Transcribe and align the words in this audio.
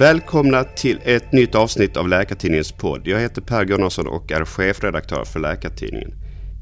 Välkomna 0.00 0.64
till 0.64 1.00
ett 1.04 1.32
nytt 1.32 1.54
avsnitt 1.54 1.96
av 1.96 2.08
Läkartidningens 2.08 2.72
podd. 2.72 3.00
Jag 3.04 3.20
heter 3.20 3.42
Per 3.42 3.64
Gunnarsson 3.64 4.06
och 4.06 4.32
är 4.32 4.44
chefredaktör 4.44 5.24
för 5.24 5.40
Läkartidningen. 5.40 6.12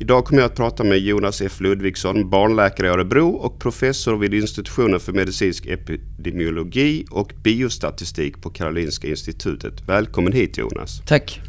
Idag 0.00 0.24
kommer 0.24 0.42
jag 0.42 0.50
att 0.50 0.56
prata 0.56 0.84
med 0.84 0.98
Jonas 0.98 1.40
F 1.40 1.60
Ludvigsson, 1.60 2.30
barnläkare 2.30 2.86
i 2.86 2.90
Örebro 2.90 3.28
och 3.28 3.60
professor 3.60 4.16
vid 4.16 4.34
institutionen 4.34 5.00
för 5.00 5.12
medicinsk 5.12 5.66
epidemiologi 5.66 7.06
och 7.10 7.32
biostatistik 7.42 8.42
på 8.42 8.50
Karolinska 8.50 9.08
institutet. 9.08 9.88
Välkommen 9.88 10.32
hit 10.32 10.58
Jonas. 10.58 11.02
Tack. 11.06 11.40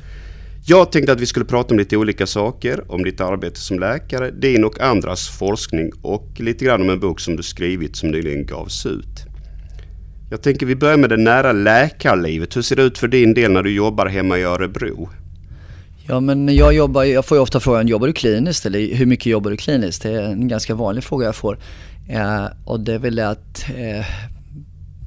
Jag 0.65 0.91
tänkte 0.91 1.11
att 1.11 1.21
vi 1.21 1.25
skulle 1.25 1.45
prata 1.45 1.73
om 1.73 1.79
lite 1.79 1.97
olika 1.97 2.27
saker. 2.27 2.91
Om 2.91 3.03
ditt 3.03 3.21
arbete 3.21 3.59
som 3.59 3.79
läkare, 3.79 4.31
din 4.31 4.63
och 4.63 4.79
andras 4.79 5.29
forskning 5.29 5.91
och 6.01 6.27
lite 6.37 6.65
grann 6.65 6.81
om 6.81 6.89
en 6.89 6.99
bok 6.99 7.19
som 7.19 7.35
du 7.35 7.43
skrivit 7.43 7.95
som 7.95 8.09
nyligen 8.09 8.45
gavs 8.45 8.85
ut. 8.85 9.28
Jag 10.29 10.41
tänker 10.41 10.65
vi 10.65 10.75
börjar 10.75 10.97
med 10.97 11.09
det 11.09 11.17
nära 11.17 11.51
läkarlivet. 11.51 12.57
Hur 12.57 12.61
ser 12.61 12.75
det 12.75 12.83
ut 12.83 12.97
för 12.97 13.07
din 13.07 13.33
del 13.33 13.51
när 13.51 13.63
du 13.63 13.75
jobbar 13.75 14.05
hemma 14.05 14.37
i 14.37 14.43
Örebro? 14.43 15.09
Ja 16.07 16.19
men 16.19 16.55
jag 16.55 16.73
jobbar, 16.73 17.03
jag 17.03 17.25
får 17.25 17.37
ju 17.37 17.41
ofta 17.41 17.59
frågan, 17.59 17.87
jobbar 17.87 18.07
du 18.07 18.13
kliniskt 18.13 18.65
eller 18.65 18.95
hur 18.95 19.05
mycket 19.05 19.25
jobbar 19.25 19.51
du 19.51 19.57
kliniskt? 19.57 20.03
Det 20.03 20.09
är 20.09 20.21
en 20.21 20.47
ganska 20.47 20.75
vanlig 20.75 21.03
fråga 21.03 21.25
jag 21.25 21.35
får. 21.35 21.59
Eh, 22.09 22.45
och 22.65 22.79
det 22.79 22.93
är 22.93 22.99
väl 22.99 23.19
att 23.19 23.65
eh, 23.75 24.05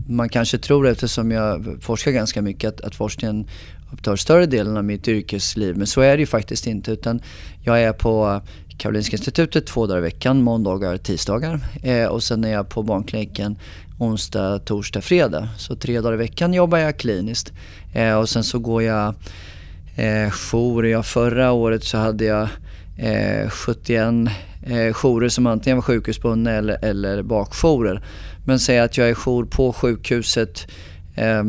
man 0.09 0.29
kanske 0.29 0.59
tror 0.59 0.89
eftersom 0.89 1.31
jag 1.31 1.77
forskar 1.81 2.11
ganska 2.11 2.43
mycket 2.43 2.69
att, 2.69 2.81
att 2.81 2.95
forskningen 2.95 3.47
upptar 3.93 4.17
större 4.17 4.47
delen 4.47 4.77
av 4.77 4.84
mitt 4.84 5.09
yrkesliv. 5.09 5.77
Men 5.77 5.87
så 5.87 6.01
är 6.01 6.17
det 6.17 6.20
ju 6.20 6.27
faktiskt 6.27 6.67
inte 6.67 6.93
utan 6.93 7.20
jag 7.65 7.83
är 7.83 7.93
på 7.93 8.43
Karolinska 8.82 9.16
institutet 9.16 9.66
två 9.66 9.86
dagar 9.86 9.98
i 9.98 10.02
veckan, 10.02 10.42
måndagar, 10.42 10.95
och 10.95 11.02
tisdagar. 11.02 11.60
Eh, 11.82 12.06
och 12.06 12.22
sen 12.22 12.45
är 12.45 12.52
jag 12.52 12.68
på 12.68 12.82
barnkliniken 12.82 13.56
onsdag, 13.98 14.58
torsdag, 14.58 15.00
fredag. 15.00 15.48
Så 15.58 15.77
tre 15.77 16.00
dagar 16.00 16.14
i 16.14 16.16
veckan 16.16 16.55
jobbar 16.55 16.78
jag 16.78 16.97
kliniskt. 16.97 17.52
Eh, 17.94 18.14
och 18.14 18.28
sen 18.28 18.44
så 18.44 18.58
går 18.58 18.83
jag 18.83 19.14
eh, 19.97 20.30
jour. 20.30 20.86
Ja, 20.86 21.02
förra 21.02 21.52
året 21.52 21.84
så 21.84 21.98
hade 21.98 22.24
jag 22.24 22.48
eh, 22.98 23.50
71 23.50 23.98
eh, 24.62 24.92
jourer 24.92 25.28
som 25.28 25.46
antingen 25.46 25.77
var 25.77 25.83
sjukhusbundna 25.83 26.50
eller, 26.50 26.84
eller 26.84 27.22
bakjourer. 27.22 28.02
Men 28.46 28.61
säg 28.61 28.78
att 28.78 28.98
jag 28.98 29.11
är 29.11 29.14
jour 29.14 29.44
på 29.44 29.72
sjukhuset 29.72 30.67
eh, 31.14 31.42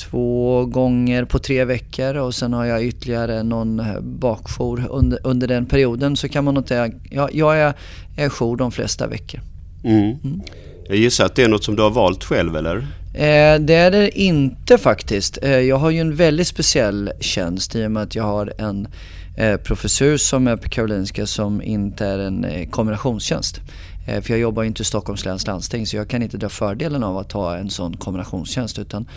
två 0.00 0.64
gånger 0.66 1.24
på 1.24 1.38
tre 1.38 1.64
veckor 1.64 2.16
och 2.16 2.34
sen 2.34 2.52
har 2.52 2.64
jag 2.64 2.84
ytterligare 2.84 3.42
någon 3.42 3.82
bakjour 4.02 4.86
under, 4.90 5.18
under 5.24 5.48
den 5.48 5.66
perioden 5.66 6.16
så 6.16 6.28
kan 6.28 6.44
man 6.44 6.54
notera, 6.54 6.88
ja, 7.10 7.28
jag 7.32 7.58
är, 7.58 7.74
är 8.16 8.28
jour 8.28 8.56
de 8.56 8.72
flesta 8.72 9.06
veckor. 9.06 9.40
Mm. 9.84 10.16
Mm. 10.24 10.40
Jag 10.88 10.96
gissar 10.96 11.26
att 11.26 11.34
det 11.34 11.42
är 11.42 11.48
något 11.48 11.64
som 11.64 11.76
du 11.76 11.82
har 11.82 11.90
valt 11.90 12.24
själv 12.24 12.56
eller? 12.56 12.76
Eh, 13.14 13.60
det 13.60 13.74
är 13.74 13.90
det 13.90 14.20
inte 14.20 14.78
faktiskt. 14.78 15.38
Eh, 15.42 15.50
jag 15.50 15.76
har 15.76 15.90
ju 15.90 16.00
en 16.00 16.16
väldigt 16.16 16.48
speciell 16.48 17.12
tjänst 17.20 17.76
i 17.76 17.86
och 17.86 17.90
med 17.90 18.02
att 18.02 18.14
jag 18.14 18.24
har 18.24 18.52
en 18.58 18.88
eh, 19.36 19.56
professur 19.56 20.16
som 20.16 20.46
är 20.46 20.56
på 20.56 20.68
Karolinska 20.68 21.26
som 21.26 21.62
inte 21.62 22.06
är 22.06 22.18
en 22.18 22.44
eh, 22.44 22.68
kombinationstjänst. 22.68 23.60
Eh, 24.06 24.22
för 24.22 24.30
jag 24.32 24.40
jobbar 24.40 24.62
ju 24.62 24.66
inte 24.66 24.82
i 24.82 24.84
Stockholms 24.84 25.24
läns 25.24 25.46
landsting 25.46 25.86
så 25.86 25.96
jag 25.96 26.08
kan 26.08 26.22
inte 26.22 26.36
dra 26.36 26.48
fördelen 26.48 27.02
av 27.02 27.18
att 27.18 27.32
ha 27.32 27.56
en 27.56 27.70
sån 27.70 27.96
kombinationstjänst. 27.96 28.78
Utan 28.78 29.08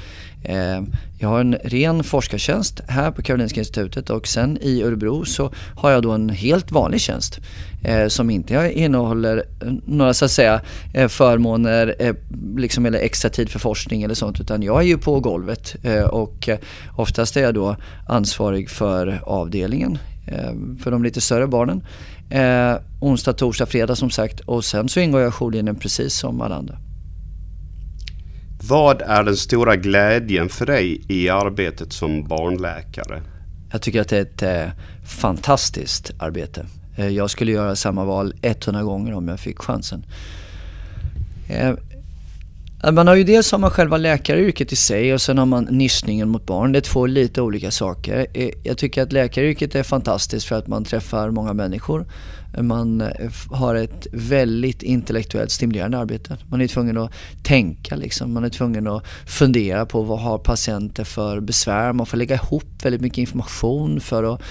eh, 0.43 0.81
jag 1.19 1.29
har 1.29 1.39
en 1.39 1.55
ren 1.63 2.03
forskartjänst 2.03 2.81
här 2.87 3.11
på 3.11 3.21
Karolinska 3.21 3.59
institutet 3.59 4.09
och 4.09 4.27
sen 4.27 4.57
i 4.61 4.83
Örebro 4.83 5.25
så 5.25 5.51
har 5.75 5.91
jag 5.91 6.03
då 6.03 6.11
en 6.11 6.29
helt 6.29 6.71
vanlig 6.71 7.01
tjänst. 7.01 7.39
Eh, 7.83 8.07
som 8.07 8.29
inte 8.29 8.71
innehåller 8.75 9.43
några 9.85 10.13
så 10.13 10.25
att 10.25 10.31
säga 10.31 10.61
eh, 10.93 11.07
förmåner 11.07 11.95
eh, 11.99 12.15
liksom, 12.57 12.85
eller 12.85 12.99
extra 12.99 13.29
tid 13.29 13.49
för 13.49 13.59
forskning 13.59 14.03
eller 14.03 14.15
sånt 14.15 14.39
utan 14.39 14.63
jag 14.63 14.79
är 14.81 14.85
ju 14.85 14.97
på 14.97 15.19
golvet 15.19 15.75
och 16.11 16.49
oftast 16.95 17.37
är 17.37 17.41
jag 17.41 17.53
då 17.53 17.75
ansvarig 18.07 18.69
för 18.69 19.21
avdelningen 19.23 19.97
för 20.83 20.91
de 20.91 21.03
lite 21.03 21.21
större 21.21 21.47
barnen. 21.47 21.83
Eh, 22.29 22.75
onsdag, 22.99 23.33
torsdag, 23.33 23.65
fredag 23.65 23.95
som 23.95 24.09
sagt 24.09 24.39
och 24.39 24.65
sen 24.65 24.89
så 24.89 24.99
ingår 24.99 25.21
jag 25.21 25.29
i 25.29 25.31
jourlinjen 25.31 25.75
precis 25.75 26.13
som 26.13 26.41
alla 26.41 26.55
andra. 26.55 26.77
Vad 28.67 29.01
är 29.01 29.23
den 29.23 29.37
stora 29.37 29.75
glädjen 29.75 30.49
för 30.49 30.65
dig 30.65 31.01
i 31.07 31.29
arbetet 31.29 31.93
som 31.93 32.27
barnläkare? 32.27 33.21
Jag 33.71 33.81
tycker 33.81 34.01
att 34.01 34.09
det 34.09 34.17
är 34.17 34.21
ett 34.21 34.43
eh, 34.43 34.73
fantastiskt 35.05 36.11
arbete. 36.17 36.65
Eh, 36.95 37.07
jag 37.07 37.29
skulle 37.29 37.51
göra 37.51 37.75
samma 37.75 38.05
val 38.05 38.33
100 38.41 38.83
gånger 38.83 39.13
om 39.13 39.27
jag 39.27 39.39
fick 39.39 39.59
chansen. 39.59 40.05
Man 42.91 43.07
har 43.07 43.15
ju 43.15 43.23
dels 43.23 43.51
har 43.51 43.59
man 43.59 43.71
själva 43.71 43.97
läkaryrket 43.97 44.73
i 44.73 44.75
sig 44.75 45.13
och 45.13 45.21
sen 45.21 45.37
har 45.37 45.45
man 45.45 45.63
nischningen 45.63 46.29
mot 46.29 46.45
barn. 46.45 46.71
Det 46.71 46.79
är 46.79 46.81
två 46.81 47.05
lite 47.05 47.41
olika 47.41 47.71
saker. 47.71 48.27
Eh, 48.33 48.49
jag 48.63 48.77
tycker 48.77 49.03
att 49.03 49.11
läkaryrket 49.11 49.75
är 49.75 49.83
fantastiskt 49.83 50.45
för 50.45 50.55
att 50.55 50.67
man 50.67 50.83
träffar 50.83 51.31
många 51.31 51.53
människor. 51.53 52.05
Man 52.61 53.01
eh, 53.01 53.07
har 53.51 53.75
ett 53.75 54.07
väldigt 54.11 54.83
intellektuellt 54.83 55.51
stimulerande 55.51 55.97
arbete. 55.97 56.37
Man 56.47 56.61
är 56.61 56.67
tvungen 56.67 56.97
att 56.97 57.11
tänka 57.43 57.95
liksom. 57.95 58.33
Man 58.33 58.43
är 58.43 58.49
tvungen 58.49 58.87
att 58.87 59.07
fundera 59.27 59.85
på 59.85 60.01
vad 60.01 60.19
har 60.19 60.37
patienter 60.37 61.03
för 61.03 61.39
besvär. 61.39 61.93
Man 61.93 62.05
får 62.05 62.17
lägga 62.17 62.35
ihop 62.35 62.65
väldigt 62.83 63.01
mycket 63.01 63.17
information 63.17 63.99
för 63.99 64.33
att 64.33 64.41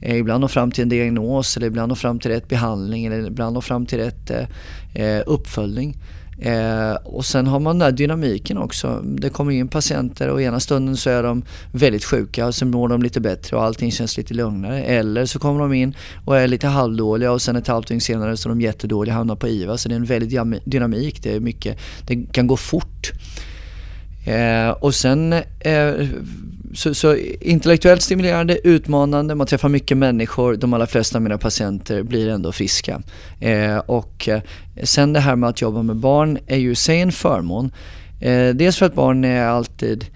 eh, 0.00 0.16
ibland 0.16 0.40
nå 0.40 0.48
fram 0.48 0.70
till 0.70 0.82
en 0.82 0.88
diagnos 0.88 1.56
eller 1.56 1.66
ibland 1.66 1.88
nå 1.88 1.94
fram 1.94 2.18
till 2.18 2.30
rätt 2.30 2.48
behandling 2.48 3.04
eller 3.04 3.26
ibland 3.26 3.54
nå 3.54 3.60
fram 3.60 3.86
till 3.86 3.98
rätt 3.98 4.30
uppföljning. 5.26 5.96
Eh, 6.42 6.92
och 6.92 7.24
sen 7.24 7.46
har 7.46 7.60
man 7.60 7.78
den 7.78 7.82
här 7.82 7.92
dynamiken 7.92 8.58
också. 8.58 9.02
Det 9.04 9.30
kommer 9.30 9.52
in 9.52 9.68
patienter 9.68 10.28
och 10.28 10.42
ena 10.42 10.60
stunden 10.60 10.96
så 10.96 11.10
är 11.10 11.22
de 11.22 11.42
väldigt 11.72 12.04
sjuka 12.04 12.46
och 12.46 12.54
sen 12.54 12.70
mår 12.70 12.88
de 12.88 13.02
lite 13.02 13.20
bättre 13.20 13.56
och 13.56 13.62
allting 13.62 13.92
känns 13.92 14.16
lite 14.16 14.34
lugnare. 14.34 14.82
Eller 14.82 15.26
så 15.26 15.38
kommer 15.38 15.60
de 15.60 15.72
in 15.72 15.94
och 16.24 16.38
är 16.38 16.48
lite 16.48 16.66
halvdåliga 16.66 17.32
och 17.32 17.42
sen 17.42 17.56
ett 17.56 17.66
halvt 17.66 17.88
dygn 17.88 18.00
senare 18.00 18.36
så 18.36 18.48
är 18.48 18.50
de 18.50 18.60
jättedåliga 18.60 19.14
och 19.14 19.18
hamnar 19.18 19.36
på 19.36 19.48
IVA. 19.48 19.78
Så 19.78 19.88
det 19.88 19.94
är 19.94 19.96
en 19.96 20.04
väldigt 20.04 20.64
dynamik. 20.64 21.22
Det, 21.22 21.34
är 21.34 21.40
mycket, 21.40 21.78
det 22.06 22.32
kan 22.32 22.46
gå 22.46 22.56
fort. 22.56 23.12
Eh, 24.26 24.70
och 24.70 24.94
sen 24.94 25.32
eh, 25.60 26.08
så, 26.74 26.94
så, 26.94 27.16
intellektuellt 27.40 28.02
stimulerande, 28.02 28.58
utmanande, 28.68 29.34
man 29.34 29.46
träffar 29.46 29.68
mycket 29.68 29.96
människor. 29.96 30.56
De 30.56 30.72
allra 30.72 30.86
flesta 30.86 31.18
av 31.18 31.22
mina 31.22 31.38
patienter 31.38 32.02
blir 32.02 32.28
ändå 32.28 32.52
friska. 32.52 33.02
Eh, 33.40 33.78
och 33.78 34.28
eh, 34.28 34.42
sen 34.82 35.12
det 35.12 35.20
här 35.20 35.36
med 35.36 35.48
att 35.48 35.60
jobba 35.60 35.82
med 35.82 35.96
barn 35.96 36.38
är 36.46 36.58
ju 36.58 36.70
i 36.70 36.74
sig 36.74 37.00
en 37.00 37.12
förmån. 37.12 37.72
Eh, 38.20 38.48
dels 38.48 38.76
för 38.76 38.86
att 38.86 38.94
barn 38.94 39.24
är 39.24 39.44
alltid 39.44 40.06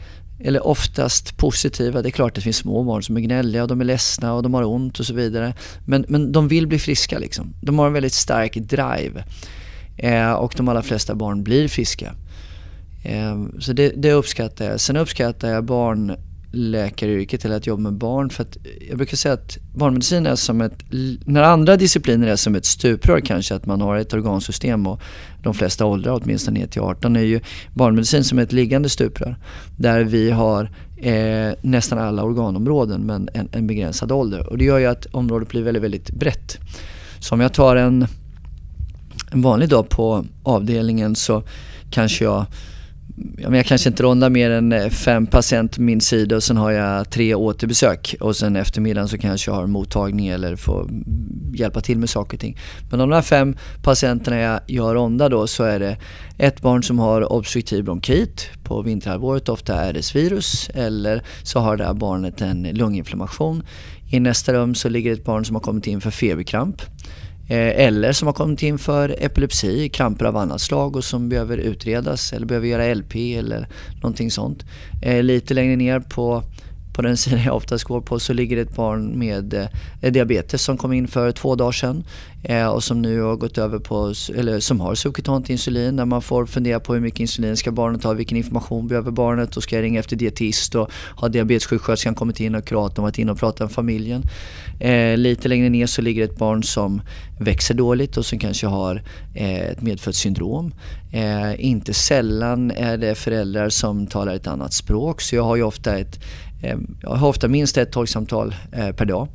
eller 0.40 0.66
oftast 0.66 1.36
positiva. 1.36 2.02
Det 2.02 2.08
är 2.08 2.10
klart 2.10 2.30
att 2.30 2.34
det 2.34 2.40
finns 2.40 2.56
små 2.56 2.82
barn 2.82 3.02
som 3.02 3.16
är 3.16 3.20
gnälliga 3.20 3.62
och 3.62 3.68
de 3.68 3.80
är 3.80 3.84
ledsna 3.84 4.34
och 4.34 4.42
de 4.42 4.54
har 4.54 4.64
ont 4.64 5.00
och 5.00 5.06
så 5.06 5.14
vidare. 5.14 5.54
Men, 5.86 6.04
men 6.08 6.32
de 6.32 6.48
vill 6.48 6.66
bli 6.66 6.78
friska 6.78 7.18
liksom. 7.18 7.54
De 7.60 7.78
har 7.78 7.86
en 7.86 7.92
väldigt 7.92 8.12
stark 8.12 8.54
drive. 8.54 9.24
Eh, 9.96 10.32
och 10.32 10.54
de 10.56 10.68
allra 10.68 10.82
flesta 10.82 11.14
barn 11.14 11.42
blir 11.42 11.68
friska. 11.68 12.14
Eh, 13.04 13.44
så 13.58 13.72
det, 13.72 13.92
det 13.96 14.12
uppskattar 14.12 14.64
jag. 14.64 14.80
Sen 14.80 14.96
uppskattar 14.96 15.48
jag 15.48 15.64
barn 15.64 16.16
läkaryrket 16.54 17.44
eller 17.44 17.56
att 17.56 17.66
jobba 17.66 17.82
med 17.82 17.92
barn. 17.92 18.30
För 18.30 18.42
att 18.42 18.56
jag 18.88 18.96
brukar 18.96 19.16
säga 19.16 19.34
att 19.34 19.58
barnmedicin 19.74 20.26
är 20.26 20.34
som 20.34 20.60
ett, 20.60 20.84
när 21.24 21.42
andra 21.42 21.76
discipliner 21.76 22.26
är 22.26 22.36
som 22.36 22.54
ett 22.54 22.64
stuprör 22.64 23.20
kanske, 23.20 23.54
att 23.54 23.66
man 23.66 23.80
har 23.80 23.96
ett 23.96 24.14
organsystem 24.14 24.86
och 24.86 25.00
de 25.42 25.54
flesta 25.54 25.84
åldrar, 25.84 26.20
åtminstone 26.22 26.60
ner 26.60 26.66
till 26.66 26.80
18, 26.80 27.16
är 27.16 27.20
ju 27.20 27.40
barnmedicin 27.74 28.24
som 28.24 28.38
ett 28.38 28.52
liggande 28.52 28.88
stuprör. 28.88 29.36
Där 29.76 30.04
vi 30.04 30.30
har 30.30 30.70
eh, 30.96 31.52
nästan 31.62 31.98
alla 31.98 32.22
organområden 32.22 33.00
men 33.00 33.28
en, 33.34 33.48
en, 33.52 33.66
begränsad 33.66 34.12
ålder. 34.12 34.48
Och 34.48 34.58
det 34.58 34.64
gör 34.64 34.78
ju 34.78 34.86
att 34.86 35.06
området 35.06 35.48
blir 35.48 35.62
väldigt, 35.62 35.82
väldigt 35.82 36.10
brett. 36.10 36.58
Så 37.18 37.34
om 37.34 37.40
jag 37.40 37.52
tar 37.52 37.76
en, 37.76 38.06
en 39.30 39.42
vanlig 39.42 39.68
dag 39.68 39.88
på 39.88 40.24
avdelningen 40.42 41.16
så 41.16 41.42
kanske 41.90 42.24
jag 42.24 42.46
ja, 43.16 43.48
men 43.48 43.54
jag 43.54 43.66
kanske 43.66 43.88
inte 43.88 44.02
rondar 44.02 44.30
mer 44.30 44.50
än 44.50 44.72
eh, 44.72 44.88
fem 44.88 45.26
patienter 45.26 45.76
på 45.76 45.82
min 45.82 46.00
sida 46.00 46.36
och 46.36 46.42
sen 46.42 46.56
har 46.56 46.70
jag 46.70 47.10
tre 47.10 47.34
återbesök 47.34 48.14
och 48.20 48.36
sen 48.36 48.56
eftermiddagen 48.56 49.08
så 49.08 49.18
kanske 49.18 49.50
jag 49.50 49.56
har 49.56 49.66
mottagning 49.66 50.28
eller 50.28 50.56
får 50.56 50.90
hjälpa 51.54 51.80
till 51.80 51.98
med 51.98 52.10
saker 52.10 52.36
och 52.36 52.40
ting. 52.40 52.58
Men 52.90 53.00
av 53.00 53.08
de 53.08 53.14
här 53.14 53.22
fem 53.22 53.56
patienterna 53.82 54.38
jag, 54.38 54.60
jag 54.66 54.94
rondar 54.94 55.30
då 55.30 55.46
så 55.46 55.64
är 55.64 55.80
det 55.80 55.96
ett 56.38 56.60
barn 56.60 56.82
som 56.82 56.98
har 56.98 57.32
obstruktiv 57.32 57.84
bronkit 57.84 58.48
på 58.64 58.82
vinterhalvåret, 58.82 59.48
ofta 59.48 59.92
RS-virus 59.92 60.70
eller 60.74 61.22
så 61.42 61.58
har 61.58 61.76
det 61.76 61.84
här 61.84 61.94
barnet 61.94 62.40
en 62.40 62.62
lunginflammation. 62.62 63.62
I 64.10 64.20
nästa 64.20 64.52
rum 64.52 64.74
så 64.74 64.88
ligger 64.88 65.12
ett 65.12 65.24
barn 65.24 65.44
som 65.44 65.56
har 65.56 65.60
kommit 65.60 65.86
in 65.86 66.00
för 66.00 66.10
feberkramp. 66.10 66.82
Eh, 67.48 67.86
eller 67.86 68.12
som 68.12 68.26
har 68.26 68.32
kommit 68.32 68.62
in 68.62 68.78
för 68.78 69.16
epilepsi, 69.18 69.88
kramper 69.88 70.24
av 70.24 70.36
annat 70.36 70.60
slag 70.60 70.96
och 70.96 71.04
som 71.04 71.28
behöver 71.28 71.58
utredas 71.58 72.32
eller 72.32 72.46
behöver 72.46 72.68
göra 72.68 72.94
LP 72.94 73.34
eller 73.34 73.68
någonting 73.94 74.30
sånt. 74.30 74.64
Eh, 75.02 75.22
lite 75.22 75.54
längre 75.54 75.76
ner 75.76 76.00
på 76.00 76.42
på 76.94 77.02
den 77.02 77.16
sidan 77.16 77.42
jag 77.42 77.56
oftast 77.56 77.84
går 77.84 78.00
på 78.00 78.18
så 78.18 78.32
ligger 78.32 78.56
det 78.56 78.62
ett 78.62 78.76
barn 78.76 79.18
med 79.18 79.54
eh, 80.00 80.12
diabetes 80.12 80.62
som 80.62 80.76
kom 80.76 80.92
in 80.92 81.08
för 81.08 81.32
två 81.32 81.54
dagar 81.54 81.72
sedan 81.72 82.04
eh, 82.42 82.66
och 82.66 82.84
som 82.84 83.02
nu 83.02 83.20
har 83.20 83.36
gått 83.36 83.58
över 83.58 83.78
på, 83.78 84.14
eller 84.36 84.60
som 84.60 84.80
har 84.80 84.94
subkutant 84.94 85.50
insulin 85.50 85.96
där 85.96 86.04
man 86.04 86.22
får 86.22 86.46
fundera 86.46 86.80
på 86.80 86.94
hur 86.94 87.00
mycket 87.00 87.20
insulin 87.20 87.56
ska 87.56 87.72
barnet 87.72 88.04
ha, 88.04 88.12
vilken 88.12 88.38
information 88.38 88.88
behöver 88.88 89.10
barnet 89.10 89.56
och 89.56 89.62
ska 89.62 89.76
jag 89.76 89.82
ringa 89.82 90.00
efter 90.00 90.16
dietist 90.16 90.74
och 90.74 90.90
har 90.92 91.28
diabetessjuksköterskan 91.28 92.14
kommit 92.14 92.40
in 92.40 92.54
och 92.54 92.64
kuratorn 92.64 93.02
varit 93.02 93.18
inne 93.18 93.32
och 93.32 93.38
pratat 93.38 93.60
med 93.60 93.72
familjen. 93.72 94.22
Eh, 94.80 95.16
lite 95.16 95.48
längre 95.48 95.68
ner 95.68 95.86
så 95.86 96.02
ligger 96.02 96.24
ett 96.24 96.38
barn 96.38 96.62
som 96.62 97.02
växer 97.38 97.74
dåligt 97.74 98.16
och 98.16 98.26
som 98.26 98.38
kanske 98.38 98.66
har 98.66 99.02
eh, 99.34 99.60
ett 99.60 99.82
medfött 99.82 100.14
syndrom. 100.14 100.74
Eh, 101.12 101.64
inte 101.64 101.94
sällan 101.94 102.70
är 102.70 102.96
det 102.96 103.14
föräldrar 103.14 103.68
som 103.68 104.06
talar 104.06 104.34
ett 104.34 104.46
annat 104.46 104.72
språk 104.72 105.20
så 105.20 105.36
jag 105.36 105.42
har 105.42 105.56
ju 105.56 105.62
ofta, 105.62 105.98
ett, 105.98 106.24
Eh, 106.64 106.76
jag 107.00 107.10
har 107.10 107.28
ofta 107.28 107.48
minst 107.48 107.76
ett 107.76 107.92
tolksamtal 107.92 108.54
eh, 108.72 108.90
per 108.90 109.04
dag. 109.04 109.28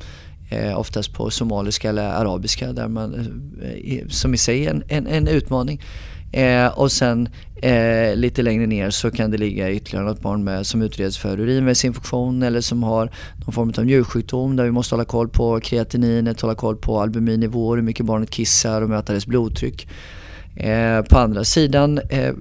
Eh, 0.50 0.78
oftast 0.78 1.12
på 1.12 1.30
somaliska 1.30 1.88
eller 1.88 2.02
arabiska 2.02 2.72
där 2.72 2.88
man, 2.88 3.14
som 4.08 4.34
i 4.34 4.36
sig 4.36 4.66
är 4.66 4.70
en, 4.70 4.82
en, 4.88 5.06
en 5.06 5.28
utmaning. 5.28 5.80
Eh, 6.32 6.66
och 6.66 6.92
sen 6.92 7.28
eh, 7.62 8.16
lite 8.16 8.42
längre 8.42 8.66
ner 8.66 8.90
så 8.90 9.10
kan 9.10 9.30
det 9.30 9.38
ligga 9.38 9.70
ytterligare 9.70 10.06
något 10.06 10.20
barn 10.20 10.44
med, 10.44 10.66
som 10.66 10.82
utreds 10.82 11.18
för 11.18 11.40
urinvägsinfektion 11.40 12.42
eller 12.42 12.60
som 12.60 12.82
har 12.82 13.10
någon 13.46 13.52
form 13.52 13.72
av 13.78 13.84
njursjukdom 13.84 14.56
där 14.56 14.64
vi 14.64 14.70
måste 14.70 14.94
hålla 14.94 15.04
koll 15.04 15.28
på 15.28 15.60
kreatininet, 15.60 16.40
hålla 16.40 16.54
koll 16.54 16.76
på 16.76 17.00
albuminnivåer, 17.00 17.76
hur 17.76 17.82
mycket 17.82 18.06
barnet 18.06 18.30
kissar 18.30 18.82
och 18.82 18.88
möta 18.88 19.12
dess 19.12 19.26
blodtryck. 19.26 19.88
Eh, 20.56 21.02
på 21.02 21.18
andra 21.18 21.44
sidan 21.44 21.98
eh, 21.98 22.34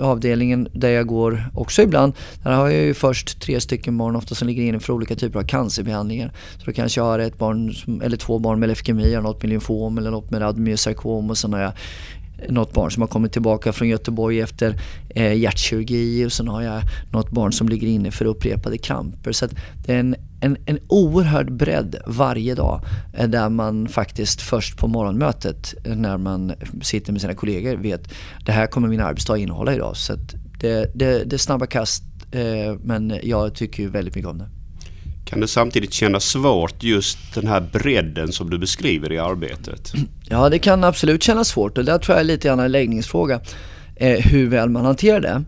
avdelningen 0.00 0.68
där 0.72 0.88
jag 0.88 1.06
går 1.06 1.50
också 1.54 1.82
ibland, 1.82 2.12
där 2.42 2.52
har 2.52 2.68
jag 2.68 2.82
ju 2.82 2.94
först 2.94 3.40
tre 3.40 3.60
stycken 3.60 3.98
barn 3.98 4.16
ofta 4.16 4.34
som 4.34 4.48
ligger 4.48 4.62
inne 4.62 4.80
för 4.80 4.92
olika 4.92 5.14
typer 5.14 5.38
av 5.38 5.44
cancerbehandlingar. 5.44 6.32
Så 6.58 6.66
då 6.66 6.72
kanske 6.72 7.00
jag 7.00 7.04
har 7.04 7.18
ett 7.18 7.38
barn, 7.38 7.74
eller 8.02 8.16
två 8.16 8.38
barn 8.38 8.60
med 8.60 8.68
leukemi, 8.68 9.16
något 9.16 9.42
med 9.42 9.48
lymfom 9.48 9.98
eller 9.98 10.10
något 10.10 10.30
med 10.30 10.42
admyosarkom 10.42 11.30
och 11.30 11.38
sen 11.38 11.52
har 11.52 11.60
jag 11.60 11.72
något 12.48 12.72
barn 12.72 12.90
som 12.90 13.00
har 13.00 13.08
kommit 13.08 13.32
tillbaka 13.32 13.72
från 13.72 13.88
Göteborg 13.88 14.40
efter 14.40 14.80
eh, 15.08 15.34
hjärtkirurgi 15.34 16.26
och 16.26 16.32
sen 16.32 16.48
har 16.48 16.62
jag 16.62 16.82
något 17.10 17.30
barn 17.30 17.52
som 17.52 17.68
ligger 17.68 17.88
inne 17.88 18.10
för 18.10 18.24
upprepade 18.24 18.78
kramper. 18.78 19.32
Så 19.32 19.46
det 19.86 19.94
är 19.94 20.00
en, 20.00 20.16
en, 20.40 20.56
en 20.66 20.78
oerhörd 20.88 21.52
bredd 21.52 21.96
varje 22.06 22.54
dag 22.54 22.84
eh, 23.14 23.28
där 23.28 23.48
man 23.48 23.88
faktiskt 23.88 24.42
först 24.42 24.76
på 24.76 24.88
morgonmötet 24.88 25.74
eh, 25.84 25.96
när 25.96 26.18
man 26.18 26.52
sitter 26.82 27.12
med 27.12 27.20
sina 27.20 27.34
kollegor 27.34 27.76
vet 27.76 28.12
det 28.46 28.52
här 28.52 28.66
kommer 28.66 28.88
min 28.88 29.00
arbetsdag 29.00 29.36
innehålla 29.36 29.74
idag. 29.74 29.96
Så 29.96 30.16
det, 30.60 30.90
det, 30.94 31.24
det 31.24 31.36
är 31.36 31.38
snabba 31.38 31.66
kast 31.66 32.02
eh, 32.32 32.74
men 32.82 33.20
jag 33.22 33.54
tycker 33.54 33.82
ju 33.82 33.88
väldigt 33.88 34.14
mycket 34.14 34.30
om 34.30 34.38
det. 34.38 34.48
Kan 35.24 35.40
det 35.40 35.48
samtidigt 35.48 35.92
kännas 35.92 36.24
svårt 36.24 36.82
just 36.82 37.18
den 37.34 37.46
här 37.46 37.60
bredden 37.72 38.32
som 38.32 38.50
du 38.50 38.58
beskriver 38.58 39.12
i 39.12 39.18
arbetet? 39.18 39.92
Ja, 40.32 40.48
det 40.48 40.58
kan 40.58 40.84
absolut 40.84 41.22
kännas 41.22 41.48
svårt 41.48 41.78
och 41.78 41.84
där 41.84 41.98
tror 41.98 42.16
jag 42.16 42.20
är 42.20 42.24
lite 42.24 42.48
grann 42.48 42.60
en 42.60 42.72
läggningsfråga 42.72 43.40
hur 44.00 44.48
väl 44.48 44.68
man 44.68 44.84
hanterar 44.84 45.20
det. 45.20 45.44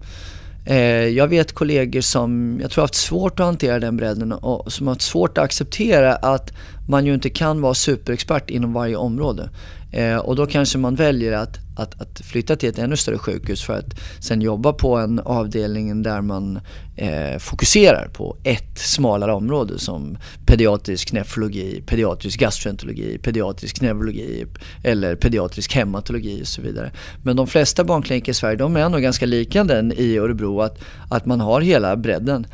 Eh, 0.64 1.08
jag 1.08 1.28
vet 1.28 1.52
kollegor 1.52 2.00
som 2.00 2.58
jag 2.62 2.70
tror 2.70 2.82
har 2.82 2.86
haft 2.86 2.94
svårt 2.94 3.40
att 3.40 3.46
hantera 3.46 3.78
den 3.78 3.96
bredden 3.96 4.32
och 4.32 4.72
som 4.72 4.86
har 4.86 4.94
haft 4.94 5.02
svårt 5.02 5.38
att 5.38 5.44
acceptera 5.44 6.14
att 6.14 6.52
man 6.88 7.06
ju 7.06 7.14
inte 7.14 7.30
kan 7.30 7.60
vara 7.60 7.74
superexpert 7.74 8.50
inom 8.50 8.72
varje 8.72 8.96
område. 8.96 9.50
Eh, 9.92 10.16
och 10.16 10.36
då 10.36 10.46
kanske 10.46 10.78
man 10.78 10.94
väljer 10.94 11.32
att, 11.32 11.58
att, 11.76 12.00
att, 12.00 12.20
flytta 12.20 12.56
till 12.56 12.68
ett 12.68 12.78
ännu 12.78 12.96
större 12.96 13.18
sjukhus 13.18 13.62
för 13.62 13.78
att 13.78 14.00
sen 14.20 14.42
jobba 14.42 14.72
på 14.72 14.96
en 14.96 15.18
avdelning 15.18 16.02
där 16.02 16.20
man 16.20 16.60
eh, 16.96 17.38
fokuserar 17.38 18.08
på 18.12 18.36
ett 18.42 18.78
smalare 18.78 19.32
område 19.32 19.78
som 19.78 20.18
pediatrisk 20.46 21.12
nefrologi, 21.12 21.82
pediatrisk 21.86 22.40
gastroenterologi, 22.40 23.18
pediatrisk 23.18 23.80
neurologi 23.80 24.46
eller 24.82 25.16
pediatrisk 25.16 25.74
hematologi 25.74 26.42
och 26.42 26.48
så 26.48 26.62
vidare. 26.62 26.90
Men 27.22 27.36
de 27.36 27.46
flesta 27.46 27.84
barnkliniker 27.84 28.32
i 28.32 28.34
Sverige 28.34 28.56
de 28.56 28.76
är 28.76 28.88
nog 28.88 29.02
ganska 29.02 29.26
lika 29.26 29.64
den 29.64 29.92
i 29.92 30.16
Örebro 30.18 30.60
att, 30.60 30.78
att 31.10 31.26
man 31.26 31.40
har 31.40 31.60
hela 31.60 31.96
bredden. 31.96 32.46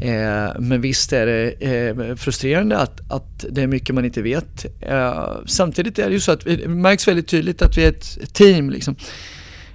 Eh, 0.00 0.50
men 0.58 0.80
visst 0.80 1.12
är 1.12 1.26
det 1.26 1.50
eh, 1.50 2.14
frustrerande 2.16 2.78
att, 2.78 3.12
att 3.12 3.44
det 3.50 3.62
är 3.62 3.66
mycket 3.66 3.94
man 3.94 4.04
inte 4.04 4.22
vet. 4.22 4.66
Eh, 4.80 5.28
samtidigt 5.46 5.98
är 5.98 6.06
det 6.06 6.12
ju 6.12 6.20
så 6.20 6.32
att 6.32 6.44
det 6.44 6.68
märks 6.68 7.08
väldigt 7.08 7.28
tydligt 7.28 7.62
att 7.62 7.78
vi 7.78 7.84
är 7.84 7.88
ett 7.88 8.34
team. 8.34 8.70
Liksom. 8.70 8.96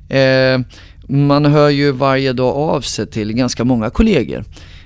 Eh, 0.10 0.60
man 1.08 1.46
hör 1.46 1.70
ju 1.70 1.92
varje 1.92 2.34
dag 2.34 2.56
av 2.56 2.82
sig 2.82 3.08
till 3.08 3.34
ganska 3.34 3.64
många 3.64 3.90
kollegor. 3.90 4.44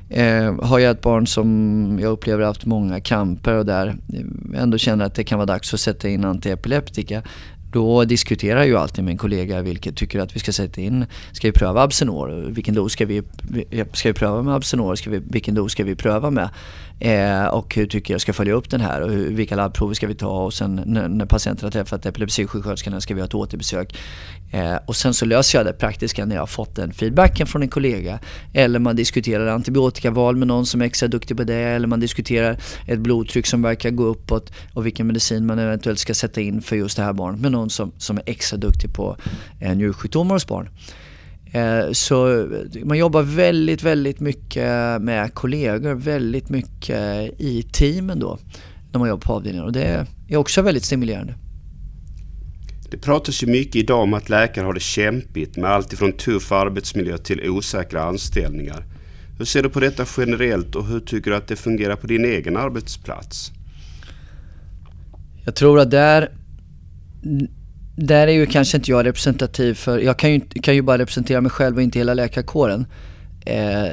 Eh, 0.09 0.63
har 0.63 0.79
jag 0.79 0.91
ett 0.91 1.01
barn 1.01 1.27
som 1.27 1.99
jag 2.01 2.11
upplever 2.11 2.43
haft 2.43 2.65
många 2.65 2.99
kramper 2.99 3.53
och 3.53 3.65
där 3.65 3.87
eh, 3.87 4.61
ändå 4.61 4.77
känner 4.77 5.05
att 5.05 5.15
det 5.15 5.23
kan 5.23 5.37
vara 5.37 5.45
dags 5.45 5.73
att 5.73 5.79
sätta 5.79 6.09
in 6.09 6.25
antiepileptika 6.25 7.23
då 7.71 8.05
diskuterar 8.05 8.59
jag 8.59 8.67
ju 8.67 8.77
alltid 8.77 9.03
med 9.03 9.11
en 9.11 9.17
kollega 9.17 9.61
vilket 9.61 9.95
tycker 9.95 10.19
att 10.19 10.35
vi 10.35 10.39
ska 10.39 10.51
sätta 10.51 10.81
in. 10.81 11.05
Ska 11.31 11.47
vi 11.47 11.51
pröva 11.51 11.81
Absenor? 11.81 12.29
Vilken 12.49 12.75
dos 12.75 12.91
ska 12.93 13.05
vi, 13.05 13.23
ska 13.93 14.09
vi 14.09 14.13
pröva 14.13 14.41
med 14.41 14.55
Absenor? 14.55 14.95
Ska 14.95 15.09
vi, 15.09 15.21
vilken 15.29 15.55
dos 15.55 15.71
ska 15.71 15.83
vi 15.83 15.95
pröva 15.95 16.29
med? 16.29 16.49
Eh, 16.99 17.45
och 17.45 17.75
hur 17.75 17.85
tycker 17.85 18.13
jag 18.13 18.21
ska 18.21 18.33
följa 18.33 18.53
upp 18.53 18.69
den 18.69 18.81
här? 18.81 19.01
Och 19.01 19.11
hur, 19.11 19.31
vilka 19.31 19.55
labbprover 19.55 19.93
ska 19.93 20.07
vi 20.07 20.15
ta? 20.15 20.45
Och 20.45 20.53
sen 20.53 20.81
när, 20.85 21.07
när 21.07 21.25
patienten 21.25 21.65
har 21.65 21.71
träffat 21.71 22.05
epilepsisjuksköterskan 22.05 23.01
ska 23.01 23.13
vi 23.13 23.21
ha 23.21 23.25
ett 23.25 23.33
återbesök. 23.33 23.97
Eh, 24.51 24.75
och 24.85 24.95
sen 24.95 25.13
så 25.13 25.25
löser 25.25 25.59
jag 25.59 25.65
det 25.65 25.73
praktiska 25.73 26.25
när 26.25 26.35
jag 26.35 26.41
har 26.41 26.47
fått 26.47 26.75
den 26.75 26.93
feedbacken 26.93 27.47
från 27.47 27.61
en 27.61 27.69
kollega. 27.69 28.19
Eller 28.53 28.79
man 28.79 28.95
diskuterar 28.95 29.47
antibiotikaval 29.47 30.35
med 30.35 30.47
någon 30.47 30.65
som 30.65 30.81
är 30.81 30.85
extra 30.85 31.07
duktig 31.07 31.37
på 31.37 31.43
det. 31.43 31.55
Eller 31.55 31.87
man 31.87 31.99
diskuterar 31.99 32.57
ett 32.87 32.99
blodtryck 32.99 33.47
som 33.47 33.61
verkar 33.61 33.89
gå 33.89 34.03
uppåt 34.03 34.51
och 34.73 34.85
vilken 34.85 35.07
medicin 35.07 35.45
man 35.45 35.59
eventuellt 35.59 35.99
ska 35.99 36.13
sätta 36.13 36.41
in 36.41 36.61
för 36.61 36.75
just 36.75 36.97
det 36.97 37.03
här 37.03 37.13
barnet 37.13 37.41
med 37.41 37.51
någon 37.51 37.69
som, 37.69 37.91
som 37.97 38.17
är 38.17 38.23
extra 38.25 38.57
duktig 38.57 38.93
på 38.93 39.17
eh, 39.59 39.75
njursjukdomar 39.75 40.35
hos 40.35 40.47
barn. 40.47 40.69
Eh, 41.53 41.91
så 41.91 42.47
man 42.83 42.97
jobbar 42.97 43.21
väldigt, 43.21 43.83
väldigt 43.83 44.19
mycket 44.19 45.01
med 45.01 45.33
kollegor, 45.33 45.93
väldigt 45.93 46.49
mycket 46.49 47.29
i 47.37 47.65
teamen 47.73 48.19
då 48.19 48.39
när 48.91 48.99
man 48.99 49.09
jobbar 49.09 49.21
på 49.21 49.33
avdelningen 49.33 49.65
och 49.65 49.73
det 49.73 50.05
är 50.27 50.37
också 50.37 50.61
väldigt 50.61 50.83
stimulerande. 50.83 51.33
Det 52.91 52.97
pratas 52.97 53.43
ju 53.43 53.47
mycket 53.47 53.75
idag 53.75 54.03
om 54.03 54.13
att 54.13 54.29
läkare 54.29 54.65
har 54.65 54.73
det 54.73 54.79
kämpigt 54.79 55.57
med 55.57 55.71
allt 55.71 55.93
ifrån 55.93 56.13
tuff 56.13 56.51
arbetsmiljö 56.51 57.17
till 57.17 57.49
osäkra 57.49 58.03
anställningar. 58.03 58.85
Hur 59.37 59.45
ser 59.45 59.63
du 59.63 59.69
på 59.69 59.79
detta 59.79 60.05
generellt 60.17 60.75
och 60.75 60.85
hur 60.85 60.99
tycker 60.99 61.31
du 61.31 61.37
att 61.37 61.47
det 61.47 61.55
fungerar 61.55 61.95
på 61.95 62.07
din 62.07 62.25
egen 62.25 62.57
arbetsplats? 62.57 63.51
Jag 65.45 65.55
tror 65.55 65.79
att 65.79 65.91
där 65.91 66.29
där 67.99 68.27
är 68.27 68.31
ju 68.31 68.45
kanske 68.45 68.77
inte 68.77 68.91
jag 68.91 69.05
representativ 69.05 69.73
för, 69.73 69.99
jag 69.99 70.19
kan 70.19 70.31
ju, 70.31 70.39
kan 70.39 70.75
ju 70.75 70.81
bara 70.81 70.97
representera 70.97 71.41
mig 71.41 71.51
själv 71.51 71.75
och 71.75 71.81
inte 71.81 71.99
hela 71.99 72.13
läkarkåren. 72.13 72.85
Eh, 73.45 73.87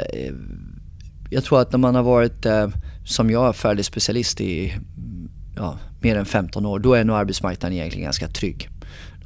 jag 1.30 1.44
tror 1.44 1.60
att 1.60 1.72
när 1.72 1.78
man 1.78 1.94
har 1.94 2.02
varit, 2.02 2.46
eh, 2.46 2.68
som 3.04 3.30
jag, 3.30 3.56
färdig 3.56 3.84
specialist 3.84 4.40
i 4.40 4.74
ja, 5.56 5.78
mer 6.00 6.16
än 6.16 6.26
15 6.26 6.66
år, 6.66 6.78
då 6.78 6.94
är 6.94 7.04
nog 7.04 7.16
arbetsmarknaden 7.16 7.78
egentligen 7.78 8.04
ganska 8.04 8.28
trygg. 8.28 8.68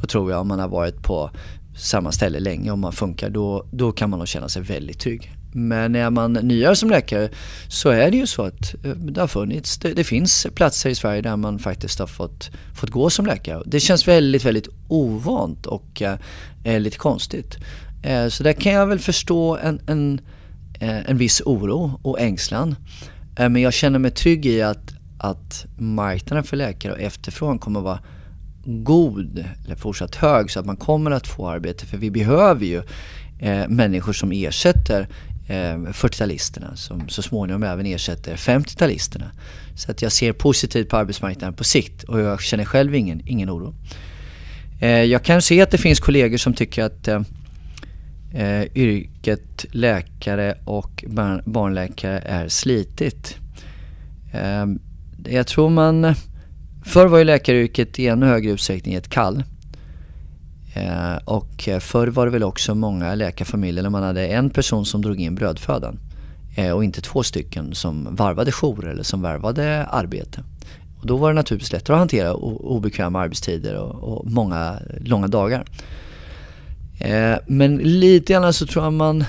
Då 0.01 0.07
tror 0.07 0.31
jag 0.31 0.41
om 0.41 0.49
man 0.49 0.59
har 0.59 0.69
varit 0.69 1.03
på 1.03 1.31
samma 1.77 2.13
ställe 2.13 2.41
länge 2.41 2.71
och 2.71 2.79
man 2.79 2.93
funkar, 2.93 3.31
då, 3.31 3.67
då 3.73 3.93
kan 3.93 4.11
man 4.11 4.19
nog 4.19 4.29
känna 4.29 4.49
sig 4.49 4.63
väldigt 4.63 4.99
trygg. 4.99 5.33
Men 5.53 5.95
är 5.95 6.11
man 6.11 6.33
nyare 6.33 6.77
som 6.77 6.91
läkare 6.91 7.29
så 7.69 7.89
är 7.89 8.11
det 8.11 8.17
ju 8.17 8.27
så 8.27 8.43
att 8.43 8.75
eh, 8.85 8.91
det 8.91 9.21
har 9.21 9.29
funnits, 9.29 9.79
det, 9.79 9.95
det, 9.95 10.05
finns 10.05 10.47
platser 10.55 10.91
i 10.91 10.95
Sverige 10.95 11.23
där 11.23 11.37
man 11.37 11.59
faktiskt 11.59 11.99
har 11.99 12.07
fått, 12.07 12.51
fått 12.75 12.91
gå 12.91 13.11
som 13.11 13.27
läkare. 13.27 13.63
Det 13.67 13.81
känns 13.81 14.09
väldigt, 14.09 14.45
väldigt 14.45 14.69
ovant 14.89 15.67
och 15.67 16.03
eh, 16.03 16.81
lite 16.81 16.99
konstigt. 16.99 17.59
Eh, 18.03 18.29
så 18.29 18.43
där 18.43 18.53
kan 18.53 18.73
jag 18.73 18.87
väl 18.87 18.99
förstå 18.99 19.57
en, 19.57 19.81
en, 19.87 20.21
eh, 20.81 21.11
en 21.11 21.19
viss 21.19 21.43
oro 21.45 22.01
och 22.03 22.21
ängslan. 22.21 22.77
Eh, 23.37 23.49
men 23.49 23.63
jag 23.63 23.73
känner 23.73 23.99
mig 23.99 24.11
trygg 24.11 24.47
i 24.47 24.63
att, 24.63 24.95
att 25.19 25.67
marknaden 25.79 26.45
för 26.45 26.57
läkare 26.57 26.93
och 26.93 27.01
efterfrågan 27.01 27.59
kommer 27.59 27.81
att 27.81 27.85
vara 27.85 28.01
god 28.65 29.45
eller 29.65 29.77
fortsatt 29.77 30.15
hög 30.15 30.51
så 30.51 30.61
att 30.61 30.67
man 30.67 30.77
kommer 30.77 31.11
att 31.11 31.27
få 31.27 31.49
arbete. 31.49 31.87
För 31.87 31.97
vi 31.97 32.11
behöver 32.11 32.67
ju 32.67 32.83
eh, 33.39 33.69
människor 33.69 34.13
som 34.13 34.33
ersätter 34.33 35.09
Eh, 35.51 35.77
40-talisterna 35.77 36.75
som 36.75 37.09
så 37.09 37.23
småningom 37.23 37.63
även 37.63 37.87
ersätter 37.87 38.37
50-talisterna. 38.37 39.31
Så 39.75 39.91
att 39.91 40.03
jag 40.03 40.13
ser 40.13 40.33
positivt 40.33 40.89
på 40.89 40.97
arbetsmarknaden 40.97 41.55
på 41.55 41.65
sikt 41.65 42.03
och 42.03 42.21
jag 42.21 42.43
känner 42.43 42.65
själv 42.65 42.95
ingen, 42.95 43.23
ingen 43.27 43.51
oro. 43.51 43.75
Eh, 44.81 44.89
jag 44.89 45.23
kan 45.23 45.43
se 45.43 45.63
att 45.63 45.71
det 45.71 45.79
finns 45.79 46.01
kollegor 46.01 46.37
som 46.37 46.55
tycker 46.55 46.85
att 46.85 47.09
eh, 47.09 47.21
eh 48.35 48.65
yrket 48.75 49.67
läkare 49.71 50.59
och 50.65 51.05
barn, 51.09 51.43
barnläkare 51.47 52.19
är 52.19 52.49
slitigt. 52.49 53.37
Eh, 54.33 54.67
jag 55.29 55.47
tror 55.47 55.71
man... 55.71 56.15
Förr 56.85 57.07
var 57.07 57.19
ju 57.19 57.25
läkaryrket 57.25 57.99
i 57.99 58.07
ännu 58.07 58.27
högre 58.27 58.51
utsträckning 58.51 58.95
ett 58.95 59.09
kall. 59.09 59.43
Eh, 60.75 61.17
och 61.25 61.69
eh, 61.69 61.79
förr 61.79 62.07
var 62.07 62.27
det 62.27 62.33
väl 62.33 62.43
också 62.43 62.75
många 62.75 63.15
läkarfamiljer 63.15 63.83
där 63.83 63.91
man 63.91 64.03
hade 64.03 64.27
en 64.27 64.51
person 64.51 64.87
som 64.87 65.03
drog 65.03 65.21
in 65.21 65.35
brödfödan. 65.35 65.99
Eh, 66.57 66.71
och 66.73 66.85
inte 66.85 67.01
två 67.01 67.23
stycken 67.23 67.75
som 67.75 68.15
varvade 68.15 68.53
jour 68.53 68.89
eller 68.89 69.03
som 69.03 69.23
varvade 69.23 69.85
arbete. 69.85 70.43
Och 71.01 71.07
då 71.07 71.17
var 71.17 71.29
det 71.29 71.35
naturligtvis 71.35 71.73
lättare 71.73 71.95
att 71.95 72.01
hantera 72.01 72.35
obekväma 72.35 73.21
arbetstider 73.21 73.77
och, 73.77 74.19
och 74.19 74.31
många 74.31 74.79
långa 75.01 75.29
dagar. 75.29 75.65
Men 77.47 77.77
lite 77.77 78.33
grann 78.33 78.53
så 78.53 78.67
tror 78.67 78.85
jag 78.85 78.93
man, 78.93 79.25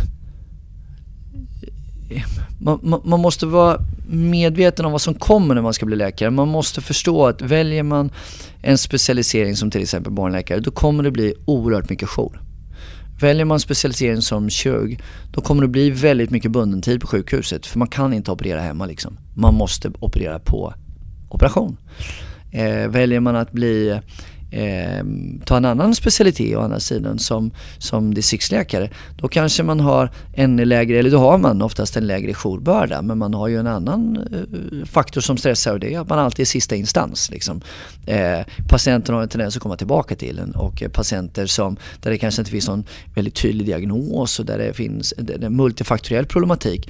man, 2.59 3.01
man 3.03 3.19
måste 3.19 3.45
vara 3.45 3.77
medveten 4.07 4.85
om 4.85 4.91
vad 4.91 5.01
som 5.01 5.13
kommer 5.13 5.55
när 5.55 5.61
man 5.61 5.73
ska 5.73 5.85
bli 5.85 5.95
läkare. 5.95 6.29
Man 6.29 6.47
måste 6.47 6.81
förstå 6.81 7.27
att 7.27 7.41
väljer 7.41 7.83
man 7.83 8.11
en 8.61 8.77
specialisering 8.77 9.55
som 9.55 9.71
till 9.71 9.81
exempel 9.81 10.13
barnläkare, 10.13 10.59
då 10.59 10.71
kommer 10.71 11.03
det 11.03 11.11
bli 11.11 11.33
oerhört 11.45 11.89
mycket 11.89 12.09
jour. 12.09 12.41
Väljer 13.21 13.45
man 13.45 13.59
specialisering 13.59 14.21
som 14.21 14.49
kirurg, 14.49 14.99
då 15.31 15.41
kommer 15.41 15.61
det 15.61 15.67
bli 15.67 15.89
väldigt 15.89 16.29
mycket 16.29 16.51
bunden 16.51 16.81
tid 16.81 17.01
på 17.01 17.07
sjukhuset. 17.07 17.65
För 17.65 17.79
man 17.79 17.87
kan 17.87 18.13
inte 18.13 18.31
operera 18.31 18.61
hemma 18.61 18.85
liksom. 18.85 19.17
Man 19.35 19.55
måste 19.55 19.91
operera 19.99 20.39
på 20.39 20.73
operation. 21.29 21.77
Eh, 22.51 22.87
väljer 22.87 23.19
man 23.19 23.35
att 23.35 23.51
bli 23.51 23.99
eh, 24.51 25.03
ta 25.45 25.57
en 25.57 25.65
annan 25.65 25.95
specialitet 25.95 26.57
å 26.57 26.61
andra 26.61 26.79
sidan 26.79 27.19
som, 27.19 27.51
som 27.77 28.13
distriktsläkare. 28.13 28.89
Då 29.17 29.27
kanske 29.27 29.63
man 29.63 29.79
har 29.79 30.11
en 30.33 30.57
lägre, 30.57 30.99
eller 30.99 31.11
då 31.11 31.17
har 31.17 31.37
man 31.37 31.61
oftast 31.61 31.97
en 31.97 32.07
lägre 32.07 32.33
jourbörda 32.43 33.01
men 33.01 33.17
man 33.17 33.33
har 33.33 33.47
ju 33.47 33.59
en 33.59 33.67
annan 33.67 34.17
eh, 34.17 34.85
faktor 34.85 35.21
som 35.21 35.37
stressar 35.37 35.73
och 35.73 35.79
det 35.79 35.93
är 35.93 35.99
att 35.99 36.09
man 36.09 36.19
alltid 36.19 36.43
är 36.43 36.47
sista 36.47 36.75
instans. 36.75 37.31
Liksom. 37.31 37.61
Eh, 38.05 38.39
patienten 38.69 39.15
har 39.15 39.21
en 39.21 39.29
tendens 39.29 39.55
att 39.55 39.63
komma 39.63 39.77
tillbaka 39.77 40.15
till 40.15 40.39
en 40.39 40.51
och 40.51 40.83
patienter 40.93 41.45
som, 41.45 41.77
där 41.99 42.11
det 42.11 42.17
kanske 42.17 42.41
inte 42.41 42.51
finns 42.51 42.67
någon 42.67 42.83
väldigt 43.15 43.35
tydlig 43.35 43.67
diagnos 43.67 44.39
och 44.39 44.45
där 44.45 44.57
det 44.57 44.73
finns 44.73 45.13
en 45.17 45.55
multifaktoriell 45.55 46.25
problematik 46.25 46.89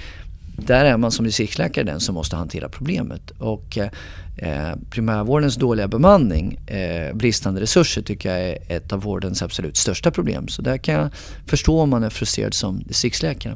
där 0.67 0.85
är 0.85 0.97
man 0.97 1.11
som 1.11 1.25
distriktsläkare 1.25 1.85
den 1.85 1.99
som 1.99 2.15
måste 2.15 2.35
hantera 2.35 2.69
problemet. 2.69 3.31
Och 3.31 3.77
eh, 3.77 3.89
eh, 4.37 4.75
primärvårdens 4.89 5.55
dåliga 5.55 5.87
bemanning, 5.87 6.53
eh, 6.67 7.15
bristande 7.15 7.61
resurser 7.61 8.01
tycker 8.01 8.29
jag 8.29 8.49
är 8.49 8.57
ett 8.67 8.93
av 8.93 9.01
vårdens 9.01 9.41
absolut 9.41 9.77
största 9.77 10.11
problem. 10.11 10.47
Så 10.47 10.61
där 10.61 10.77
kan 10.77 10.95
jag 10.95 11.09
förstå 11.45 11.81
om 11.81 11.89
man 11.89 12.03
är 12.03 12.09
frustrerad 12.09 12.53
som 12.53 12.79
distriktsläkare. 12.79 13.53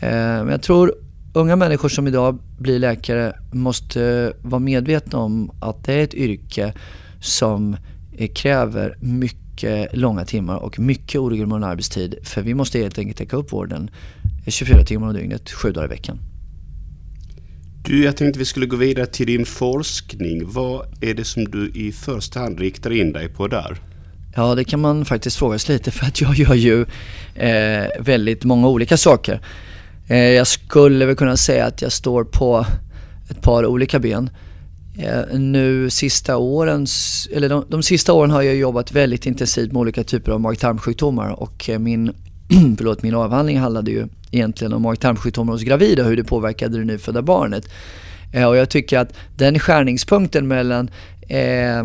Eh, 0.00 0.08
men 0.10 0.48
jag 0.48 0.62
tror 0.62 0.94
unga 1.32 1.56
människor 1.56 1.88
som 1.88 2.06
idag 2.06 2.38
blir 2.58 2.78
läkare 2.78 3.32
måste 3.52 4.32
vara 4.42 4.60
medvetna 4.60 5.18
om 5.18 5.50
att 5.60 5.84
det 5.84 5.92
är 5.92 6.04
ett 6.04 6.14
yrke 6.14 6.74
som 7.20 7.76
eh, 8.16 8.32
kräver 8.32 8.96
mycket 9.00 9.96
långa 9.96 10.24
timmar 10.24 10.56
och 10.56 10.78
mycket 10.78 11.20
oregelbunden 11.20 11.70
arbetstid. 11.70 12.14
För 12.22 12.42
vi 12.42 12.54
måste 12.54 12.78
helt 12.78 12.98
enkelt 12.98 13.18
täcka 13.18 13.36
upp 13.36 13.52
vården 13.52 13.90
24 14.50 14.84
timmar 14.84 15.06
om 15.08 15.14
dygnet, 15.14 15.50
sju 15.50 15.72
dagar 15.72 15.86
i 15.86 15.88
veckan. 15.88 16.18
Du, 17.84 18.04
jag 18.04 18.16
tänkte 18.16 18.38
vi 18.38 18.44
skulle 18.44 18.66
gå 18.66 18.76
vidare 18.76 19.06
till 19.06 19.26
din 19.26 19.46
forskning. 19.46 20.42
Vad 20.44 20.86
är 21.00 21.14
det 21.14 21.24
som 21.24 21.44
du 21.44 21.70
i 21.74 21.92
första 21.92 22.40
hand 22.40 22.60
riktar 22.60 22.90
in 22.90 23.12
dig 23.12 23.28
på 23.28 23.48
där? 23.48 23.80
Ja, 24.36 24.54
det 24.54 24.64
kan 24.64 24.80
man 24.80 25.04
faktiskt 25.04 25.36
fråga 25.36 25.58
sig 25.58 25.72
lite 25.72 25.90
för 25.90 26.06
att 26.06 26.20
jag 26.20 26.34
gör 26.34 26.54
ju 26.54 26.86
eh, 27.34 27.86
väldigt 28.00 28.44
många 28.44 28.68
olika 28.68 28.96
saker. 28.96 29.40
Eh, 30.08 30.16
jag 30.18 30.46
skulle 30.46 31.06
väl 31.06 31.16
kunna 31.16 31.36
säga 31.36 31.66
att 31.66 31.82
jag 31.82 31.92
står 31.92 32.24
på 32.24 32.66
ett 33.30 33.42
par 33.42 33.66
olika 33.66 33.98
ben. 33.98 34.30
Eh, 34.98 35.38
nu 35.38 35.90
sista 35.90 36.36
åren, 36.36 36.86
eller 37.32 37.48
de, 37.48 37.64
de 37.68 37.82
sista 37.82 38.12
åren 38.12 38.30
har 38.30 38.42
jag 38.42 38.56
jobbat 38.56 38.92
väldigt 38.92 39.26
intensivt 39.26 39.72
med 39.72 39.80
olika 39.80 40.04
typer 40.04 40.32
av 40.32 40.40
mag-tarmsjukdomar 40.40 41.42
och 41.42 41.70
eh, 41.70 41.78
min 41.78 42.12
förlåt, 42.76 43.02
min 43.02 43.14
avhandling 43.14 43.58
handlade 43.58 43.90
ju 43.90 44.08
egentligen 44.30 44.72
om 44.72 44.82
mag-tarmsjukdomar 44.82 45.52
hos 45.52 45.62
gravida 45.62 46.02
och 46.02 46.08
hur 46.08 46.16
det 46.16 46.24
påverkade 46.24 46.78
det 46.78 46.84
nyfödda 46.84 47.22
barnet. 47.22 47.68
Eh, 48.32 48.48
och 48.48 48.56
jag 48.56 48.68
tycker 48.68 48.98
att 48.98 49.14
den 49.36 49.58
skärningspunkten 49.58 50.48
mellan 50.48 50.90
eh, 51.28 51.84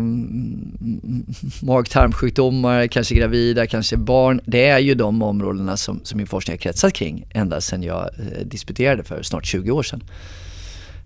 mag-tarmsjukdomar, 1.62 2.86
kanske 2.86 3.14
gravida, 3.14 3.66
kanske 3.66 3.96
barn. 3.96 4.40
Det 4.44 4.66
är 4.66 4.78
ju 4.78 4.94
de 4.94 5.22
områdena 5.22 5.76
som, 5.76 6.00
som 6.04 6.16
min 6.16 6.26
forskning 6.26 6.52
har 6.52 6.58
kretsat 6.58 6.92
kring 6.92 7.26
ända 7.30 7.60
sedan 7.60 7.82
jag 7.82 8.04
eh, 8.04 8.44
disputerade 8.44 9.04
för 9.04 9.22
snart 9.22 9.46
20 9.46 9.70
år 9.70 9.82
sedan. 9.82 10.02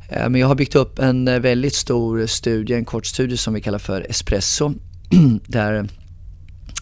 Eh, 0.08 0.28
men 0.28 0.40
jag 0.40 0.48
har 0.48 0.54
byggt 0.54 0.74
upp 0.74 0.98
en 0.98 1.28
eh, 1.28 1.38
väldigt 1.38 1.74
stor 1.74 2.26
studie, 2.26 2.74
en 2.74 2.84
kort 2.84 3.06
studie 3.06 3.36
som 3.36 3.54
vi 3.54 3.60
kallar 3.60 3.78
för 3.78 4.10
Espresso. 4.10 4.72
där 5.46 5.88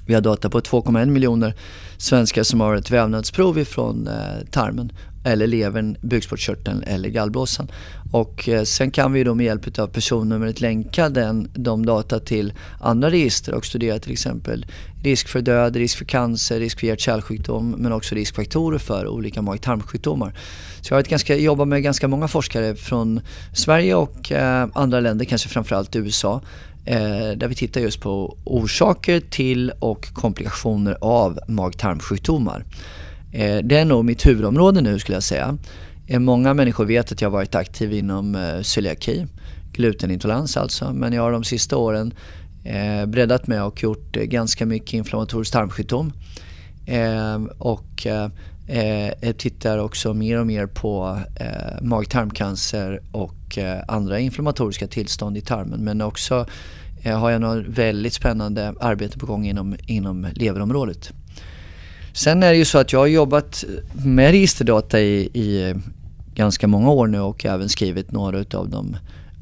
vi 0.06 0.14
har 0.14 0.20
data 0.20 0.50
på 0.50 0.60
2,1 0.60 1.06
miljoner 1.06 1.54
svenskar 1.98 2.42
som 2.42 2.60
har 2.60 2.76
ett 2.76 2.90
vävnadsprov 2.90 3.58
ifrån 3.58 4.08
eh, 4.08 4.46
tarmen 4.50 4.92
eller 5.24 5.46
levern, 5.46 5.96
bukspottkörteln 6.00 6.82
eller 6.82 7.08
gallblåsan. 7.08 7.70
Och 8.10 8.48
eh, 8.48 8.62
sen 8.62 8.90
kan 8.90 9.12
vi 9.12 9.24
då 9.24 9.34
med 9.34 9.46
hjälp 9.46 9.78
av 9.78 9.86
personnumret 9.86 10.60
länka 10.60 11.08
den, 11.08 11.50
de 11.54 11.86
data 11.86 12.20
till 12.20 12.52
andra 12.80 13.10
register 13.10 13.54
och 13.54 13.66
studera 13.66 13.98
till 13.98 14.12
exempel 14.12 14.66
risk 15.02 15.28
för 15.28 15.40
död, 15.40 15.76
risk 15.76 15.98
för 15.98 16.04
cancer, 16.04 16.60
risk 16.60 16.80
för 16.80 16.86
hjärt-kärlsjukdom 16.86 17.74
men 17.78 17.92
också 17.92 18.14
riskfaktorer 18.14 18.78
för 18.78 19.06
olika 19.06 19.42
mag-tarmsjukdomar. 19.42 20.34
Så 20.80 20.92
jag 20.92 20.96
har 20.96 21.00
ett 21.00 21.08
ganska, 21.08 21.36
jobbat 21.36 21.68
med 21.68 21.82
ganska 21.82 22.08
många 22.08 22.28
forskare 22.28 22.74
från 22.74 23.20
Sverige 23.54 23.94
och 23.94 24.32
eh, 24.32 24.68
andra 24.74 25.00
länder, 25.00 25.24
kanske 25.24 25.48
framförallt 25.48 25.96
USA 25.96 26.40
eh, 26.84 26.98
där 27.36 27.48
vi 27.48 27.54
tittar 27.54 27.80
just 27.80 28.00
på 28.00 28.36
orsaker 28.44 29.20
till 29.20 29.72
och 29.78 30.12
komplikationer 30.12 30.96
av 31.00 31.38
mag-tarmsjukdomar. 31.48 32.64
Eh, 33.32 33.58
det 33.58 33.78
är 33.78 33.84
nog 33.84 34.04
mitt 34.04 34.26
huvudområde 34.26 34.80
nu 34.80 34.98
skulle 34.98 35.16
jag 35.16 35.22
säga. 35.22 35.58
Eh, 36.10 36.18
många 36.18 36.54
människor 36.54 36.84
vet 36.84 37.12
att 37.12 37.20
jag 37.20 37.28
har 37.28 37.32
varit 37.32 37.54
aktiv 37.54 37.92
inom 37.92 38.34
eh, 38.34 38.62
celiaki, 38.62 39.26
glutenintolerans 39.72 40.56
alltså, 40.56 40.92
men 40.92 41.12
jag 41.12 41.22
har 41.22 41.32
de 41.32 41.44
sista 41.44 41.76
åren 41.76 42.14
eh, 42.64 43.06
breddat 43.06 43.46
mig 43.46 43.60
och 43.60 43.82
gjort 43.82 44.12
ganska 44.12 44.66
mycket 44.66 44.92
inflammatorisk 44.92 45.52
tarmsjukdom. 45.52 46.12
Ehm, 46.86 47.46
och 47.58 48.06
jag 49.20 49.38
tittar 49.38 49.78
också 49.78 50.14
mer 50.14 50.38
och 50.40 50.46
mer 50.46 50.66
på 50.66 51.18
mag-tarmcancer 51.80 53.00
och 53.12 53.34
och 53.50 53.58
eh, 53.58 53.82
andra 53.88 54.18
inflammatoriska 54.18 54.86
tillstånd 54.86 55.36
i 55.36 55.40
tarmen. 55.40 55.84
Men 55.84 56.00
också 56.00 56.46
eh, 57.02 57.18
har 57.18 57.30
jag 57.30 57.40
något 57.40 57.66
väldigt 57.66 58.14
spännande 58.14 58.74
arbete 58.80 59.18
på 59.18 59.26
gång 59.26 59.46
inom, 59.46 59.76
inom 59.86 60.26
leverområdet. 60.34 61.10
Sen 62.12 62.42
är 62.42 62.50
det 62.50 62.56
ju 62.56 62.64
så 62.64 62.78
att 62.78 62.92
jag 62.92 63.00
har 63.00 63.06
jobbat 63.06 63.64
med 64.04 64.30
registerdata 64.30 65.00
i, 65.00 65.30
i 65.34 65.74
ganska 66.34 66.66
många 66.66 66.90
år 66.90 67.06
nu 67.06 67.20
och 67.20 67.44
även 67.44 67.68
skrivit 67.68 68.12
några 68.12 68.58
av 68.58 68.68
de 68.68 68.96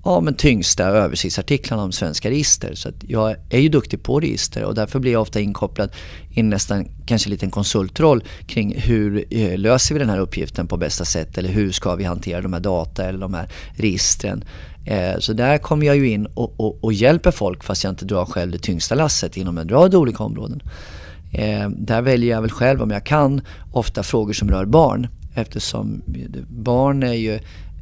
ja, 0.05 0.21
men 0.21 0.35
tyngsta 0.35 0.85
översiktsartiklarna 0.85 1.83
om 1.83 1.93
svenska 1.93 2.31
register. 2.31 2.75
Så 2.75 2.89
jag 3.01 3.37
är 3.51 3.61
ju 3.61 3.69
duktig 3.69 4.03
på 4.03 4.21
register 4.21 4.65
och 4.65 4.75
därför 4.75 4.99
blir 4.99 5.13
jag 5.13 5.23
ofta 5.23 5.41
inkopplad 5.41 5.91
i 6.31 6.43
nästan 6.43 6.89
kanske 7.07 7.29
en 7.29 7.31
liten 7.31 7.51
konsultroll 7.51 8.25
kring 8.47 8.81
hur 8.81 9.25
eh, 9.31 9.59
löser 9.59 9.95
vi 9.95 9.99
den 9.99 10.11
här 10.11 10.19
uppgiften 10.19 10.67
på 10.67 10.77
bästa 10.77 11.05
sätt 11.05 11.39
eller 11.39 11.49
hur 11.49 11.73
ska 11.73 11.95
vi 11.95 12.05
hantera 12.05 12.41
de 12.41 12.53
här 12.53 12.61
data 12.61 13.05
eller 13.05 13.19
de 13.19 13.35
här 13.35 13.49
registren. 13.77 14.45
Eh, 14.85 15.19
så 15.19 15.33
där 15.33 15.59
kommer 15.59 15.87
jag 15.87 15.97
ju 15.97 16.09
in 16.09 16.27
och, 16.27 16.61
och, 16.61 16.85
och 16.85 16.93
hjälper 16.93 17.31
folk 17.31 17.65
fast 17.65 17.85
jag 17.85 17.93
inte 17.93 18.05
drar 18.05 18.25
själv 18.25 18.53
det 18.53 18.59
tyngsta 18.59 18.95
lasset 18.95 19.37
inom 19.37 19.59
en 19.59 19.69
rad 19.69 19.95
olika 19.95 20.23
områden. 20.23 20.63
Eh, 21.33 21.69
där 21.69 22.03
väljer 22.03 22.31
jag 22.31 22.41
väl 22.41 22.51
själv 22.51 22.83
om 22.83 22.91
jag 22.91 23.05
kan 23.05 23.41
ofta 23.73 24.03
frågor 24.03 24.33
som 24.33 24.51
rör 24.51 24.65
barn 24.65 25.09
eftersom 25.39 26.03
barn 26.49 27.03
är 27.03 27.13
ju 27.13 27.35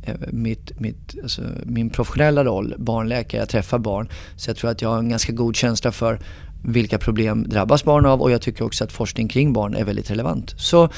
eh, 0.03 0.15
mitt, 0.33 0.81
mitt, 0.81 1.15
alltså, 1.23 1.43
min 1.65 1.91
professionella 1.91 2.45
roll, 2.45 2.75
barnläkare, 2.79 3.41
jag 3.41 3.49
träffar 3.49 3.79
barn. 3.79 4.09
Så 4.37 4.51
jag 4.51 4.57
tror 4.57 4.71
att 4.71 4.83
jag 4.83 4.89
har 4.89 4.99
en 4.99 5.09
ganska 5.09 5.33
god 5.33 5.57
känsla 5.57 5.93
för 5.93 6.19
vilka 6.65 6.99
problem 6.99 7.49
drabbas 7.49 7.85
barn 7.85 8.07
av 8.07 8.23
och 8.23 8.31
jag 8.31 8.43
tycker 8.43 8.65
också 8.65 8.85
att 8.85 8.93
forskning 8.93 9.29
kring 9.29 9.53
barn 9.53 9.75
är 9.75 9.85
väldigt 9.85 10.11
relevant. 10.11 10.55
Så 10.57 10.89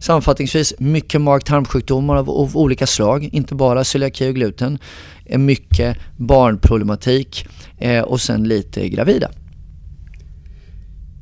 sammanfattningsvis, 0.00 0.74
mycket 0.78 1.20
mag-tarmsjukdomar 1.20 2.16
av, 2.16 2.30
av, 2.30 2.56
olika 2.56 2.86
slag, 2.86 3.28
inte 3.32 3.54
bara 3.54 3.84
celiaki 3.84 4.30
och 4.30 4.34
gluten. 4.34 4.78
Eh, 5.26 5.38
mycket 5.38 5.96
barnproblematik 6.16 7.46
eh, 7.78 8.02
och 8.02 8.20
sen 8.20 8.48
lite 8.48 8.88
gravida. 8.88 9.30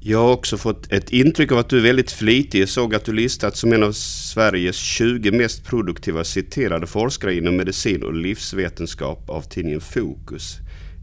Jag 0.03 0.19
har 0.19 0.33
också 0.33 0.57
fått 0.57 0.93
ett 0.93 1.11
intryck 1.11 1.53
av 1.53 1.59
att 1.59 1.69
du 1.69 1.79
är 1.79 1.83
väldigt 1.83 2.11
flitig. 2.11 2.63
Jag 2.63 2.69
såg 2.69 2.95
att 2.95 3.05
du 3.05 3.13
listats 3.13 3.61
som 3.61 3.73
en 3.73 3.83
av 3.83 3.93
Sveriges 3.93 4.77
20 4.77 5.33
mest 5.33 5.65
produktiva 5.65 6.25
citerade 6.25 6.87
forskare 6.87 7.35
inom 7.35 7.57
medicin 7.57 8.03
och 8.03 8.15
livsvetenskap 8.15 9.31
av 9.31 9.43
tidningen 9.43 9.81
Fokus. 9.81 10.57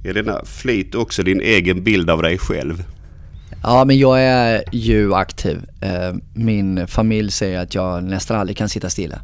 Är 0.05 0.13
denna 0.13 0.45
flit 0.45 0.95
också 0.95 1.23
din 1.23 1.41
egen 1.41 1.83
bild 1.83 2.09
av 2.09 2.21
dig 2.21 2.37
själv? 2.37 2.83
Ja, 3.63 3.85
men 3.85 3.97
jag 3.97 4.21
är 4.21 4.63
ju 4.71 5.13
aktiv. 5.13 5.57
Eh, 5.81 6.15
min 6.33 6.87
familj 6.87 7.31
säger 7.31 7.59
att 7.59 7.75
jag 7.75 8.03
nästan 8.03 8.39
aldrig 8.39 8.57
kan 8.57 8.69
sitta 8.69 8.89
stilla. 8.89 9.21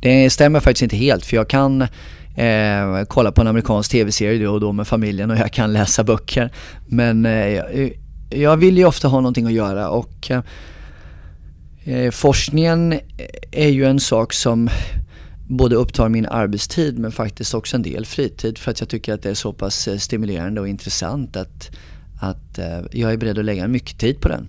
Det 0.00 0.30
stämmer 0.30 0.60
faktiskt 0.60 0.82
inte 0.82 0.96
helt 0.96 1.26
för 1.26 1.36
jag 1.36 1.48
kan 1.48 1.82
eh, 2.36 3.04
kolla 3.08 3.32
på 3.32 3.40
en 3.40 3.46
amerikansk 3.46 3.90
tv-serie 3.90 4.44
då 4.44 4.52
och 4.52 4.60
då 4.60 4.72
med 4.72 4.88
familjen 4.88 5.30
och 5.30 5.36
jag 5.36 5.52
kan 5.52 5.72
läsa 5.72 6.04
böcker. 6.04 6.50
Men 6.86 7.26
eh, 7.26 7.90
jag 8.30 8.56
vill 8.56 8.78
ju 8.78 8.84
ofta 8.84 9.08
ha 9.08 9.20
någonting 9.20 9.46
att 9.46 9.52
göra 9.52 9.90
och 9.90 10.30
eh, 10.30 10.42
eh, 11.84 12.10
forskningen 12.10 13.00
är 13.50 13.68
ju 13.68 13.84
en 13.84 14.00
sak 14.00 14.32
som 14.32 14.70
både 15.48 15.76
upptar 15.76 16.08
min 16.08 16.26
arbetstid 16.26 16.98
men 16.98 17.12
faktiskt 17.12 17.54
också 17.54 17.76
en 17.76 17.82
del 17.82 18.06
fritid 18.06 18.58
för 18.58 18.70
att 18.70 18.80
jag 18.80 18.88
tycker 18.88 19.14
att 19.14 19.22
det 19.22 19.30
är 19.30 19.34
så 19.34 19.52
pass 19.52 19.88
eh, 19.88 19.96
stimulerande 19.96 20.60
och 20.60 20.68
intressant 20.68 21.36
att, 21.36 21.70
att 22.20 22.58
eh, 22.58 22.80
jag 22.92 23.12
är 23.12 23.16
beredd 23.16 23.38
att 23.38 23.44
lägga 23.44 23.68
mycket 23.68 23.98
tid 23.98 24.20
på 24.20 24.28
den. 24.28 24.48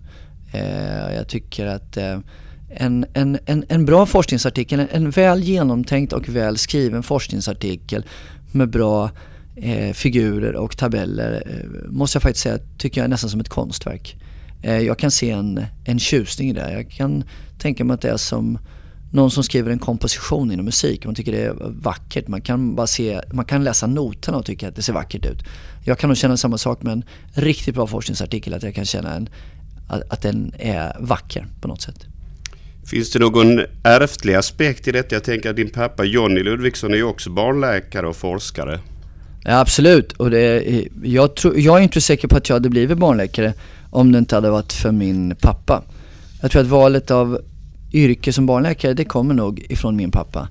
Eh, 0.53 1.15
jag 1.15 1.27
tycker 1.27 1.65
att 1.65 1.97
eh, 1.97 2.19
en, 2.69 3.05
en, 3.13 3.39
en, 3.45 3.65
en 3.67 3.85
bra 3.85 4.05
forskningsartikel, 4.05 4.87
en 4.91 5.09
väl 5.09 5.43
genomtänkt 5.43 6.13
och 6.13 6.29
väl 6.29 6.57
skriven 6.57 7.03
forskningsartikel 7.03 8.05
med 8.51 8.69
bra 8.69 9.11
eh, 9.61 9.93
figurer 9.93 10.55
och 10.55 10.77
tabeller 10.77 11.43
eh, 11.45 11.91
måste 11.91 12.15
jag 12.15 12.23
faktiskt 12.23 12.43
säga 12.43 12.59
tycker 12.77 13.01
jag 13.01 13.05
är 13.05 13.09
nästan 13.09 13.29
som 13.29 13.39
ett 13.39 13.49
konstverk. 13.49 14.15
Eh, 14.61 14.79
jag 14.79 14.99
kan 14.99 15.11
se 15.11 15.31
en, 15.31 15.65
en 15.83 15.99
tjusning 15.99 16.49
i 16.49 16.53
det. 16.53 16.73
Jag 16.73 16.89
kan 16.89 17.23
tänka 17.59 17.83
mig 17.83 17.93
att 17.93 18.01
det 18.01 18.09
är 18.09 18.17
som 18.17 18.59
någon 19.11 19.31
som 19.31 19.43
skriver 19.43 19.71
en 19.71 19.79
komposition 19.79 20.51
inom 20.51 20.65
musik. 20.65 21.05
Man 21.05 21.15
tycker 21.15 21.31
det 21.31 21.41
är 21.41 21.55
vackert. 21.59 22.27
Man 22.27 22.41
kan, 22.41 22.75
bara 22.75 22.87
se, 22.87 23.21
man 23.31 23.45
kan 23.45 23.63
läsa 23.63 23.87
noterna 23.87 24.37
och 24.37 24.45
tycka 24.45 24.67
att 24.67 24.75
det 24.75 24.81
ser 24.81 24.93
vackert 24.93 25.25
ut. 25.25 25.39
Jag 25.85 25.99
kan 25.99 26.07
nog 26.07 26.17
känna 26.17 26.37
samma 26.37 26.57
sak 26.57 26.83
med 26.83 26.93
en 26.93 27.03
riktigt 27.33 27.75
bra 27.75 27.87
forskningsartikel. 27.87 28.53
Att 28.53 28.63
jag 28.63 28.75
kan 28.75 28.85
känna 28.85 29.15
en, 29.15 29.29
att, 29.89 30.11
att 30.11 30.21
den 30.21 30.53
är 30.59 30.97
vacker 30.99 31.47
på 31.61 31.67
något 31.67 31.81
sätt. 31.81 32.05
Finns 32.85 33.11
det 33.11 33.19
någon 33.19 33.61
ärftlig 33.83 34.33
aspekt 34.33 34.87
i 34.87 34.91
detta? 34.91 35.15
Jag 35.15 35.23
tänker 35.23 35.49
att 35.49 35.55
din 35.55 35.69
pappa 35.69 36.03
Jonny 36.03 36.43
Ludvigsson 36.43 36.93
är 36.93 36.97
ju 36.97 37.03
också 37.03 37.29
barnläkare 37.29 38.07
och 38.07 38.15
forskare. 38.15 38.79
Ja, 39.43 39.59
absolut. 39.59 40.11
Och 40.11 40.31
det, 40.31 40.63
jag, 41.03 41.35
tror, 41.35 41.59
jag 41.59 41.77
är 41.77 41.83
inte 41.83 42.01
säker 42.01 42.27
på 42.27 42.37
att 42.37 42.49
jag 42.49 42.55
hade 42.55 42.69
blivit 42.69 42.97
barnläkare 42.97 43.53
om 43.89 44.11
det 44.11 44.17
inte 44.17 44.35
hade 44.35 44.49
varit 44.49 44.73
för 44.73 44.91
min 44.91 45.35
pappa. 45.35 45.83
Jag 46.41 46.51
tror 46.51 46.61
att 46.61 46.67
valet 46.67 47.11
av 47.11 47.39
yrke 47.93 48.33
som 48.33 48.45
barnläkare, 48.45 48.93
det 48.93 49.05
kommer 49.05 49.33
nog 49.33 49.65
ifrån 49.69 49.95
min 49.95 50.11
pappa. 50.11 50.47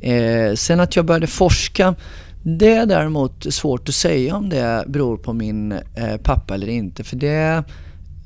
Eh, 0.00 0.54
sen 0.54 0.80
att 0.80 0.96
jag 0.96 1.04
började 1.04 1.26
forska, 1.26 1.94
det 2.42 2.74
är 2.74 2.86
däremot 2.86 3.54
svårt 3.54 3.88
att 3.88 3.94
säga 3.94 4.36
om 4.36 4.48
det 4.48 4.84
beror 4.86 5.16
på 5.16 5.32
min 5.32 5.72
eh, 5.72 6.16
pappa 6.22 6.54
eller 6.54 6.68
inte. 6.68 7.04
För 7.04 7.16
det 7.16 7.64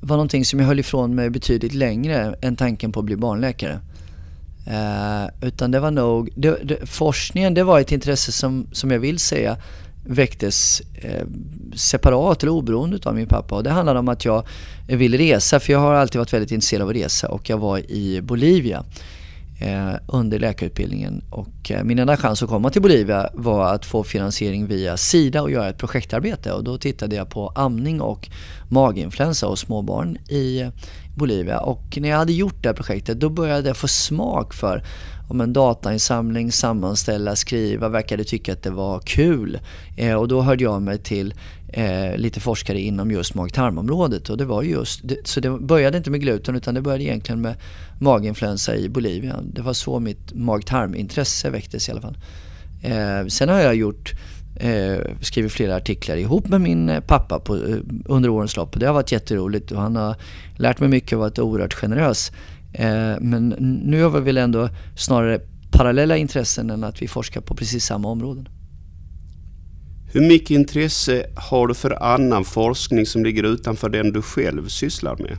var 0.00 0.17
någonting 0.17 0.45
som 0.45 0.61
jag 0.61 0.67
höll 0.67 0.79
ifrån 0.79 1.14
mig 1.14 1.31
betydligt 1.31 1.75
längre 1.75 2.35
än 2.40 2.57
tanken 2.57 2.93
på 2.93 3.00
att 3.00 3.07
bli 3.07 3.17
barnläkare. 3.17 3.81
Eh, 4.67 5.49
utan 5.49 5.71
det 5.71 5.81
var 5.81 5.90
nog, 5.90 6.31
det, 6.37 6.59
det, 6.64 6.87
forskningen 6.87 7.55
det 7.55 7.62
var 7.62 7.81
ett 7.81 7.93
intresse 7.93 8.33
som, 8.33 8.67
som 8.73 8.90
jag 8.90 8.99
vill 8.99 9.19
säga 9.19 9.57
väcktes 10.04 10.83
eh, 10.95 11.26
separat 11.75 12.42
eller 12.42 12.52
oberoende 12.52 12.99
av 13.04 13.14
min 13.14 13.26
pappa. 13.26 13.54
Och 13.54 13.62
det 13.62 13.71
handlade 13.71 13.99
om 13.99 14.09
att 14.09 14.25
jag 14.25 14.47
ville 14.87 15.19
resa, 15.19 15.61
för 15.61 15.73
jag 15.73 15.80
har 15.80 15.95
alltid 15.95 16.19
varit 16.19 16.33
väldigt 16.33 16.52
intresserad 16.52 16.83
av 16.83 16.88
att 16.88 16.97
resa 16.97 17.28
och 17.28 17.50
jag 17.50 17.59
var 17.59 17.78
i 17.78 18.21
Bolivia 18.23 18.85
eh, 19.61 19.95
under 20.07 20.38
läkarutbildningen. 20.38 21.23
Och 21.30 21.71
eh, 21.71 21.85
min 21.85 21.99
enda 21.99 22.16
chans 22.16 22.42
att 22.42 22.49
komma 22.49 22.71
till 22.71 22.83
Bolivia 22.83 23.30
var 23.35 23.75
att 23.75 23.87
få 23.87 24.04
finansiering 24.04 24.66
via 24.66 24.97
Sida 24.97 25.42
och 25.42 25.50
göra 25.50 25.69
ett 25.69 25.78
projektarbete. 25.78 26.52
Och 26.52 26.64
då 26.64 26.78
tittade 26.78 27.16
jag 27.16 27.30
på 27.30 27.52
amning 27.54 28.00
och 28.00 28.28
maginfluensa 28.69 29.47
hos 29.47 29.61
småbarn 29.61 30.16
i 30.16 30.71
Bolivia. 31.21 31.61
Och 31.61 31.99
när 32.00 32.09
jag 32.09 32.17
hade 32.17 32.33
gjort 32.33 32.62
det 32.62 32.69
här 32.69 32.75
projektet 32.75 33.21
då 33.21 33.29
började 33.29 33.69
jag 33.69 33.77
få 33.77 33.89
smak 33.89 34.55
för 34.55 34.83
om 35.31 35.41
en 35.41 35.53
datainsamling, 35.53 36.53
sammanställa, 36.53 37.37
skriva, 37.37 37.89
verkade 37.89 38.25
tycka 38.25 38.53
att 38.53 38.62
det 38.62 38.71
var 38.71 39.00
kul. 39.00 39.59
Eh, 39.97 40.15
och 40.15 40.29
då 40.29 40.41
hörde 40.43 40.65
jag 40.65 40.83
mig 40.83 40.99
till 40.99 41.35
eh, 41.69 42.17
lite 42.17 42.41
forskare 42.41 42.81
inom 42.81 43.11
just 43.11 43.35
mag-tarmområdet. 43.35 44.31
Och 44.31 44.37
det 44.37 44.45
var 44.45 44.62
just, 44.62 45.00
det, 45.03 45.17
så 45.25 45.41
det 45.41 45.50
började 45.50 45.99
inte 45.99 46.11
med 46.11 46.21
gluten 46.21 46.57
utan 46.57 46.75
det 46.75 46.81
började 46.81 47.05
egentligen 47.05 47.41
med 47.41 47.57
maginfluensa 48.00 48.77
i 48.77 48.89
Bolivia. 48.89 49.37
Det 49.43 49.62
var 49.62 49.73
så 49.73 50.00
mitt 50.00 50.35
mag-tarmintresse 50.35 51.50
väcktes 51.50 51.89
i 51.89 51.93
alla 51.93 52.00
fall. 52.00 52.19
Eh, 52.83 53.27
sen 53.27 53.49
har 53.49 53.61
jag 53.61 53.75
gjort 53.75 54.12
eh, 54.61 54.99
skrivit 55.21 55.52
flera 55.52 55.76
artiklar 55.76 56.17
ihop 56.17 56.49
med 56.49 56.61
min 56.61 56.88
eh, 56.88 57.00
pappa 57.00 57.38
på, 57.38 57.57
eh, 57.57 57.76
under 58.05 58.29
årens 58.29 58.57
lopp. 58.57 58.81
Det 58.81 58.87
har 58.87 58.95
varit 58.95 59.12
jätteroligt 59.12 59.73
och 59.73 59.81
han 59.81 59.97
har 59.97 60.17
lärt 60.57 60.81
mig 60.81 60.88
mycket 60.88 61.12
och 61.12 61.19
varit 61.19 61.38
oerhört 61.38 61.75
generös. 61.75 62.33
Eh, 62.73 63.14
men 63.21 63.49
nu 63.85 64.02
har 64.02 64.11
vi 64.11 64.21
väl 64.21 64.37
ändå 64.37 64.68
snarare 64.96 65.40
parallella 65.70 66.16
intressen 66.16 66.70
än 66.70 66.85
att 66.85 67.03
vi 67.03 67.09
forskar 67.09 67.40
på 67.40 67.55
precis 67.55 67.85
samma 67.85 68.09
områden. 68.09 68.49
Hur 70.12 70.29
mycket 70.29 70.51
intresse 70.51 71.27
har 71.35 71.66
du 71.66 71.75
för 71.75 72.03
annan 72.03 72.44
forskning 72.44 73.07
som 73.07 73.25
ligger 73.25 73.42
utanför 73.42 73.88
den 73.88 74.12
du 74.12 74.23
själv 74.23 74.68
sysslar 74.68 75.16
med? 75.16 75.38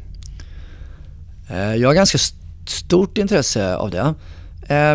Eh, 1.50 1.76
jag 1.76 1.90
har 1.90 1.94
ganska 1.94 2.18
stort 2.68 3.18
intresse 3.18 3.76
av 3.76 3.90
det. 3.90 4.14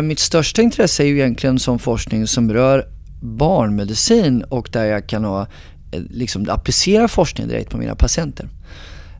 Mitt 0.01 0.19
största 0.19 0.61
intresse 0.61 1.03
är 1.03 1.07
ju 1.07 1.19
egentligen 1.19 1.59
som 1.59 1.79
forskning 1.79 2.27
som 2.27 2.53
rör 2.53 2.96
barnmedicin 3.19 4.43
och 4.43 4.69
där 4.71 4.85
jag 4.85 5.07
kan 5.07 5.23
ha, 5.23 5.41
eh, 5.91 6.01
liksom 6.09 6.49
applicera 6.49 7.07
forskning 7.07 7.47
direkt 7.47 7.69
på 7.69 7.77
mina 7.77 7.95
patienter. 7.95 8.49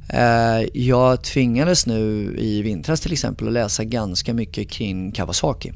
Eh, 0.09 0.67
jag 0.73 1.23
tvingades 1.23 1.85
nu 1.85 2.35
i 2.37 2.61
vintras 2.61 3.01
till 3.01 3.13
exempel 3.13 3.47
att 3.47 3.53
läsa 3.53 3.83
ganska 3.83 4.33
mycket 4.33 4.69
kring 4.69 5.11
Kawasaki. 5.11 5.73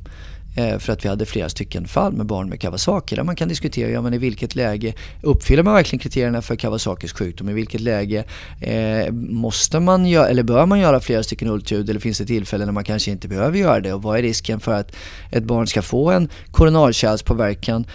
Eh, 0.56 0.78
för 0.78 0.94
att 0.94 1.06
vi 1.06 1.10
hade 1.10 1.26
flera 1.26 1.50
stycken 1.50 1.88
fall 1.88 2.14
med 2.14 2.26
barn 2.26 2.50
med 2.50 2.60
Kawasaki 2.60 3.16
där 3.16 3.24
man 3.24 3.36
kan 3.36 3.48
diskutera 3.48 3.90
ja, 3.90 4.02
men 4.02 4.14
i 4.14 4.18
vilket 4.18 4.56
läge 4.56 4.94
uppfyller 5.22 5.64
man 5.64 5.74
verkligen 5.74 6.00
kriterierna 6.00 6.42
för 6.42 6.56
Kawasakis 6.56 7.14
sjukdom? 7.14 7.50
I 7.50 7.54
vilket 7.54 7.82
läge 7.82 8.24
eh, 8.62 9.12
måste 9.14 9.80
man 9.80 10.06
göra, 10.06 10.28
eller 10.28 10.44
bör 10.44 10.66
man 10.66 10.80
göra 10.80 11.00
flera 11.00 11.24
stycken 11.24 11.48
ultraljud 11.48 11.90
eller 11.90 12.00
finns 12.00 12.18
det 12.18 12.26
tillfällen 12.26 12.68
när 12.68 12.74
man 12.74 12.84
kanske 12.84 13.12
inte 13.12 13.28
behöver 13.28 13.58
göra 13.58 13.80
det? 13.80 13.94
Och 13.94 14.04
vad 14.04 14.18
är 14.18 14.22
risken 14.22 14.60
för 14.60 14.74
att 14.74 14.96
ett 15.32 15.44
barn 15.44 15.68
ska 15.68 15.82
få 15.82 16.12
en 16.12 16.30
koronarkärlspåverkan 16.52 17.86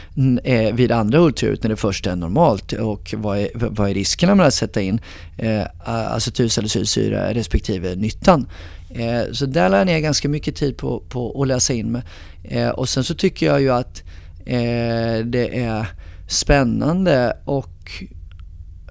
eh, 0.45 0.75
vid 0.75 0.93
andra 0.93 1.19
ultraljud 1.19 1.59
när 1.63 1.71
det 1.71 1.77
första 1.77 2.13
är 2.13 2.17
normalt? 2.17 2.73
Och 2.73 3.15
vad 3.19 3.39
är, 3.39 3.49
vad 3.55 3.91
är 3.91 3.95
riskerna 3.95 4.35
med 4.35 4.47
att 4.47 4.55
sätta 4.55 4.81
in 4.81 5.01
eh, 5.39 5.63
acetylsalicylsyra 5.85 7.35
respektive 7.35 7.95
nyttan? 7.95 8.47
Eh, 8.97 9.33
så 9.33 9.47
där 9.47 9.69
lär 9.69 9.79
jag 9.79 9.87
ner 9.87 10.01
ganska 10.01 10.29
mycket 10.29 10.57
tid 10.57 10.77
på, 10.77 11.03
på 11.09 11.43
att 11.43 11.49
läsa 11.49 11.73
in 11.73 11.93
mig. 11.93 12.03
Eh, 12.43 12.69
och 12.69 12.89
sen 12.89 13.05
så 13.05 13.15
tycker 13.15 13.47
jag 13.47 13.61
ju 13.61 13.71
att 13.71 14.03
eh, 14.39 15.25
det 15.25 15.61
är 15.65 15.87
spännande 16.29 17.37
och 17.45 18.05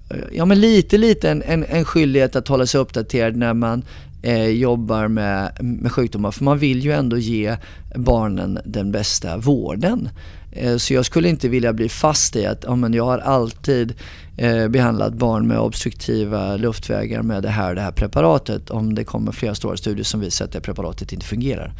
eh, 0.10 0.18
ja 0.32 0.46
men 0.46 0.60
lite 0.62 0.98
lite 0.98 1.30
en, 1.30 1.44
en, 1.44 1.64
en 1.64 1.86
skyldighet 1.86 2.36
att 2.36 2.48
hålla 2.48 2.66
sig 2.66 2.80
uppdaterad 2.80 3.36
när 3.36 3.54
man 3.54 3.84
eh, 4.24 4.48
jobbar 4.48 5.08
med, 5.08 5.58
med 5.62 5.92
sjukdomar. 5.92 6.32
För 6.32 6.44
man 6.44 6.58
vill 6.58 6.80
ju 6.80 6.92
ändå 6.92 7.18
ge 7.18 7.58
barnen 7.96 8.60
den 8.66 8.92
bästa 8.92 9.38
vården. 9.38 10.10
Eh, 10.56 10.78
så 10.78 10.94
jag 10.94 11.06
skulle 11.06 11.30
inte 11.30 11.50
vilja 11.50 11.74
bli 11.74 11.90
fast 11.90 12.36
i 12.36 12.46
att 12.46 12.64
ja, 12.68 12.76
men 12.76 12.94
jag 12.94 13.06
har 13.06 13.18
alltid 13.18 13.94
eh, 14.38 14.68
behandlat 14.68 15.14
barn 15.14 15.48
med 15.48 15.60
obstruktiva 15.60 16.56
luftvägar 16.56 17.22
med 17.22 17.44
det 17.44 17.50
här 17.50 17.76
det 17.76 17.82
här 17.82 17.92
preparatet. 17.92 18.70
Om 18.70 18.96
det 18.96 19.04
kommer 19.04 19.32
flera 19.32 19.56
stora 19.56 19.78
studier 19.78 20.04
som 20.04 20.20
visar 20.20 20.46
att 20.46 20.52
det 20.52 20.62
preparatet 20.62 21.14
inte 21.14 21.26
fungerar. 21.26 21.74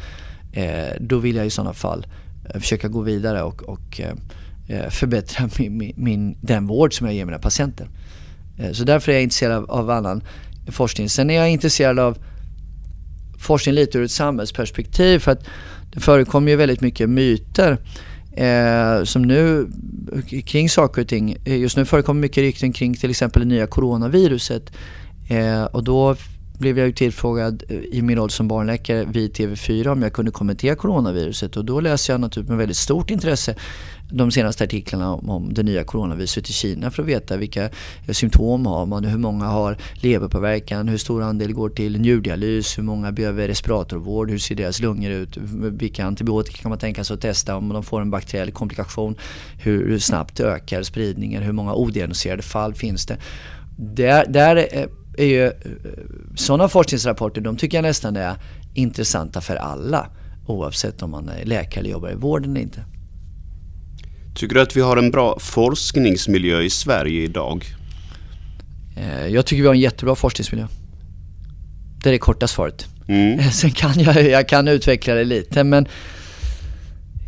Eh, 0.52 0.94
då 1.00 1.18
vill 1.18 1.36
jag 1.36 1.46
i 1.46 1.50
sådana 1.50 1.72
fall 1.72 2.06
eh, 2.50 2.60
försöka 2.60 2.88
gå 2.88 3.00
vidare 3.00 3.42
och, 3.42 3.62
och 3.62 4.00
eh, 4.00 4.14
eh 4.68 4.90
förbättra 4.90 5.48
min, 5.58 5.92
min, 5.96 6.36
den 6.40 6.66
vård 6.66 6.94
som 6.98 7.06
jag 7.06 7.14
ger 7.14 7.24
mina 7.24 7.38
patienter. 7.38 7.88
Eh, 8.58 8.72
så 8.72 8.84
därför 8.84 9.12
är 9.12 9.16
jag 9.16 9.22
intresserad 9.22 9.56
av, 9.56 9.70
av 9.70 9.90
annan 9.90 10.22
forskning. 10.68 11.08
Sen 11.08 11.30
är 11.30 11.34
jag 11.34 11.50
intresserad 11.50 11.98
av 11.98 12.18
forskning 13.38 13.74
lite 13.74 13.98
ur 13.98 14.04
ett 14.04 14.10
samhällsperspektiv 14.10 15.18
för 15.18 15.32
att 15.32 15.44
det 15.92 16.00
förekommer 16.00 16.50
ju 16.50 16.56
väldigt 16.56 16.80
mycket 16.80 17.10
myter 17.10 17.78
eh, 18.36 19.04
som 19.04 19.22
nu 19.22 19.68
kring 20.46 20.68
saker 20.68 21.02
och 21.02 21.08
ting. 21.08 21.36
Eh, 21.44 21.56
just 21.56 21.76
nu 21.76 21.84
förekommer 21.84 22.20
mycket 22.20 22.38
rykten 22.38 22.72
kring 22.72 22.94
till 22.94 23.10
exempel 23.10 23.42
det 23.42 23.48
nya 23.48 23.66
coronaviruset 23.66 24.72
eh, 25.28 25.64
och 25.64 25.84
då 25.84 26.16
blev 26.58 26.78
jag 26.78 26.86
ju 26.86 26.92
tillfrågad 26.92 27.62
eh, 27.68 27.76
i 27.76 28.02
min 28.02 28.16
roll 28.16 28.30
som 28.30 28.48
barnläkare 28.48 29.04
vid 29.04 29.32
TV4 29.32 29.88
om 29.88 30.02
jag 30.02 30.12
kunde 30.12 30.30
kommentera 30.30 30.76
coronaviruset 30.76 31.56
och 31.56 31.64
då 31.64 31.80
läste 31.80 32.12
jag 32.12 32.20
naturligtvis 32.20 32.48
med 32.48 32.58
väldigt 32.58 32.76
stort 32.76 33.10
intresse 33.10 33.54
de 34.10 34.30
senaste 34.30 34.64
artiklarna 34.64 35.14
om, 35.14 35.30
om 35.30 35.54
det 35.54 35.62
nya 35.62 35.84
coronaviruset 35.84 36.50
i 36.50 36.52
Kina 36.52 36.90
för 36.90 37.02
att 37.02 37.08
veta 37.08 37.36
vilka 37.36 37.64
eh, 37.64 38.12
symptom 38.12 38.66
har 38.66 38.86
man, 38.86 39.04
hur 39.04 39.18
många 39.18 39.44
har 39.44 39.76
leverpåverkan, 39.94 40.88
hur 40.88 40.98
stor 40.98 41.22
andel 41.22 41.52
går 41.52 41.68
till 41.68 42.00
njurdialys, 42.00 42.78
hur 42.78 42.82
många 42.82 43.12
behöver 43.12 43.48
respiratorvård, 43.48 44.30
hur 44.30 44.38
ser 44.38 44.54
deras 44.54 44.80
lungor 44.80 45.10
ut, 45.10 45.36
vilka 45.72 46.04
antibiotika 46.04 46.62
kan 46.62 46.68
man 46.68 46.78
tänka 46.78 47.04
sig 47.04 47.14
att 47.14 47.20
testa 47.20 47.56
om 47.56 47.68
de 47.68 47.82
får 47.82 48.00
en 48.00 48.10
bakteriell 48.10 48.52
komplikation, 48.52 49.16
hur 49.58 49.98
snabbt 49.98 50.40
ökar 50.40 50.82
spridningen, 50.82 51.42
hur 51.42 51.52
många 51.52 51.74
odiagnostiserade 51.74 52.42
fall 52.42 52.74
finns 52.74 53.06
det. 53.06 53.18
Där, 53.76 54.26
där 54.28 54.56
är, 54.56 54.88
är 55.16 55.26
ju 55.26 55.44
eh, 55.44 55.52
sådana 56.34 56.68
forskningsrapporter, 56.68 57.40
de 57.40 57.56
tycker 57.56 57.76
jag 57.76 57.82
nästan 57.82 58.16
är 58.16 58.36
intressanta 58.74 59.40
för 59.40 59.56
alla 59.56 60.10
oavsett 60.46 61.02
om 61.02 61.10
man 61.10 61.28
är 61.28 61.44
läkare 61.44 61.80
eller 61.80 61.90
jobbar 61.90 62.10
i 62.10 62.14
vården 62.14 62.50
eller 62.50 62.60
inte. 62.60 62.84
Tycker 64.36 64.54
du 64.54 64.60
att 64.60 64.76
vi 64.76 64.80
har 64.80 64.96
en 64.96 65.10
bra 65.10 65.38
forskningsmiljö 65.38 66.60
i 66.60 66.70
Sverige 66.70 67.22
idag? 67.22 67.64
Eh, 68.96 69.26
jag 69.26 69.46
tycker 69.46 69.62
vi 69.62 69.66
har 69.66 69.74
en 69.74 69.80
jättebra 69.80 70.14
forskningsmiljö. 70.14 70.66
Det 72.02 72.08
är 72.08 72.12
det 72.12 72.18
korta 72.18 72.46
svaret. 72.46 72.86
Mm. 73.08 73.50
Sen 73.52 73.70
kan 73.70 74.00
jag, 74.00 74.30
jag 74.30 74.48
kan 74.48 74.68
utveckla 74.68 75.14
det 75.14 75.24
lite 75.24 75.64
men 75.64 75.86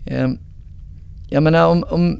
eh, 0.06 0.28
jag 1.30 1.42
menar 1.42 1.66
om, 1.66 1.84
om, 1.88 2.10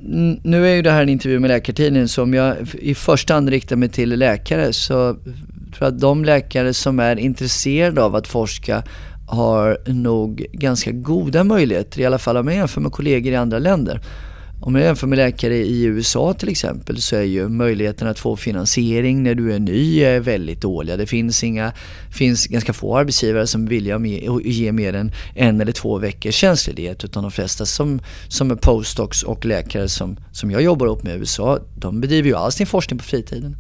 nu 0.45 0.67
är 0.67 0.75
ju 0.75 0.83
det 0.83 0.91
här 0.91 1.03
en 1.03 1.09
intervju 1.09 1.39
med 1.39 1.49
Läkartidningen 1.49 2.09
så 2.09 2.23
om 2.23 2.35
jag 2.35 2.57
i 2.73 2.95
första 2.95 3.35
hand 3.35 3.49
riktar 3.49 3.77
mig 3.77 3.89
till 3.89 4.19
läkare 4.19 4.73
så 4.73 5.15
tror 5.15 5.79
jag 5.79 5.89
att 5.89 6.01
de 6.01 6.25
läkare 6.25 6.75
som 6.75 6.99
är 6.99 7.17
intresserade 7.17 8.03
av 8.03 8.17
att 8.17 8.29
forska 8.29 8.83
har 9.29 9.79
nog 9.87 10.47
ganska 10.53 10.91
goda 10.91 11.45
möjligheter, 11.45 12.01
i 12.01 12.07
alla 12.07 12.19
fall 12.19 12.37
om 12.37 12.49
jag 12.49 12.57
jämför 12.57 12.81
med 12.81 12.93
kollegor 12.93 13.33
i 13.33 13.37
andra 13.37 13.59
länder. 13.59 14.01
Om 14.61 14.75
jag 14.75 14.85
jämför 14.85 15.07
med 15.07 15.17
läkare 15.17 15.57
i 15.57 15.83
USA 15.83 16.35
till 16.35 16.49
exempel 16.49 17.01
så 17.01 17.17
är 17.17 17.23
ju 17.23 17.49
möjligheten 17.49 18.09
att 18.09 18.19
få 18.19 18.37
finansiering 18.37 19.23
när 19.23 19.35
du 19.35 19.53
är 19.53 19.59
ny 19.59 20.19
väldigt 20.19 20.61
dåliga. 20.61 20.97
Det 20.97 21.07
finns, 21.07 21.45
inga, 21.45 21.73
finns 22.11 22.47
ganska 22.47 22.73
få 22.73 22.97
arbetsgivare 22.97 23.47
som 23.47 23.67
vill 23.67 23.87
ge 24.45 24.73
mer 24.73 24.93
än 24.93 25.13
en 25.35 25.61
eller 25.61 25.73
två 25.73 25.99
veckors 25.99 26.35
tjänstledighet 26.35 27.05
utan 27.05 27.23
de 27.23 27.33
flesta 27.33 27.67
som, 27.67 28.01
som 28.29 28.51
är 28.51 28.55
postdocs 28.55 29.23
och 29.23 29.45
läkare 29.45 29.89
som, 29.89 30.17
som 30.33 30.51
jag 30.51 30.63
jobbar 30.63 30.87
upp 30.87 31.03
med 31.03 31.17
i 31.17 31.19
USA 31.19 31.59
de 31.77 32.01
bedriver 32.01 32.29
ju 32.29 32.37
all 32.37 32.53
sin 32.53 32.67
forskning 32.67 32.99
på 32.99 33.05
fritiden. 33.05 33.57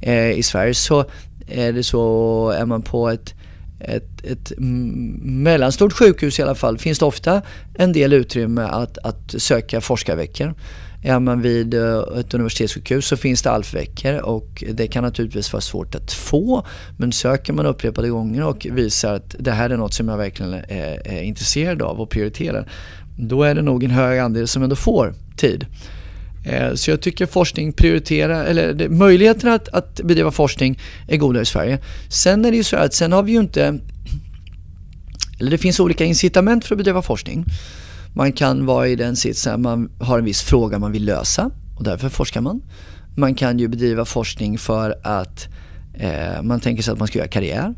Eh, 0.00 0.30
I 0.30 0.42
Sverige 0.42 0.74
så 0.74 1.04
är 1.46 1.72
det 1.72 1.82
så, 1.82 2.50
är 2.50 2.66
man 2.66 2.82
på 2.82 3.08
ett 3.08 3.34
ett, 3.84 4.24
ett 4.24 4.52
mellanstort 4.58 5.92
sjukhus 5.92 6.38
i 6.38 6.42
alla 6.42 6.54
fall 6.54 6.78
finns 6.78 6.98
det 6.98 7.04
ofta 7.04 7.42
en 7.74 7.92
del 7.92 8.12
utrymme 8.12 8.62
att, 8.62 8.98
att 8.98 9.34
söka 9.38 9.80
forskarveckor. 9.80 10.54
Är 11.04 11.18
man 11.18 11.42
vid 11.42 11.74
eh, 11.74 11.98
ett 12.18 12.34
universitetssjukhus 12.34 13.06
så 13.06 13.16
finns 13.16 13.42
det 13.42 13.50
ALF-veckor 13.50 14.18
och 14.18 14.64
det 14.72 14.86
kan 14.86 15.04
naturligtvis 15.04 15.52
vara 15.52 15.60
svårt 15.60 15.94
att 15.94 16.12
få. 16.12 16.66
Men 16.96 17.12
söker 17.12 17.52
man 17.52 17.66
upprepade 17.66 18.08
gånger 18.08 18.44
och 18.46 18.66
visar 18.70 19.14
att 19.14 19.36
det 19.38 19.52
här 19.52 19.70
är 19.70 19.76
något 19.76 19.94
som 19.94 20.08
jag 20.08 20.16
verkligen 20.16 20.54
är, 20.54 21.08
är 21.08 21.22
intresserad 21.22 21.82
av 21.82 22.00
och 22.00 22.10
prioriterar. 22.10 22.68
Då 23.18 23.42
är 23.42 23.54
det 23.54 23.62
nog 23.62 23.84
en 23.84 23.90
hög 23.90 24.18
andel 24.18 24.48
som 24.48 24.62
ändå 24.62 24.76
får 24.76 25.14
tid. 25.36 25.66
Eh, 26.44 26.74
så 26.74 26.90
jag 26.90 27.00
tycker 27.00 27.26
forskning 27.26 27.72
prioriterar, 27.72 28.44
eller 28.44 28.88
möjligheterna 28.88 29.54
att, 29.54 29.68
att 29.68 30.00
bedriva 30.04 30.30
forskning 30.30 30.78
är 31.08 31.16
goda 31.16 31.40
i 31.40 31.44
Sverige. 31.44 31.78
Sen 32.08 32.44
är 32.44 32.50
det 32.50 32.56
ju 32.56 32.64
så 32.64 32.76
att 32.76 32.94
sen 32.94 33.12
har 33.12 33.22
vi 33.22 33.32
ju 33.32 33.40
inte, 33.40 33.78
eller 35.40 35.50
det 35.50 35.58
finns 35.58 35.80
olika 35.80 36.04
incitament 36.04 36.64
för 36.64 36.74
att 36.74 36.78
bedriva 36.78 37.02
forskning. 37.02 37.44
Man 38.14 38.32
kan 38.32 38.66
vara 38.66 38.88
i 38.88 38.96
den 38.96 39.16
sitsen 39.16 39.54
att 39.54 39.60
man 39.60 39.90
har 40.00 40.18
en 40.18 40.24
viss 40.24 40.42
fråga 40.42 40.78
man 40.78 40.92
vill 40.92 41.04
lösa 41.04 41.50
och 41.78 41.84
därför 41.84 42.08
forskar 42.08 42.40
man. 42.40 42.62
Man 43.16 43.34
kan 43.34 43.58
ju 43.58 43.68
bedriva 43.68 44.04
forskning 44.04 44.58
för 44.58 44.98
att 45.02 45.48
eh, 45.94 46.42
man 46.42 46.60
tänker 46.60 46.82
sig 46.82 46.92
att 46.92 46.98
man 46.98 47.08
ska 47.08 47.18
göra 47.18 47.28
karriär. 47.28 47.74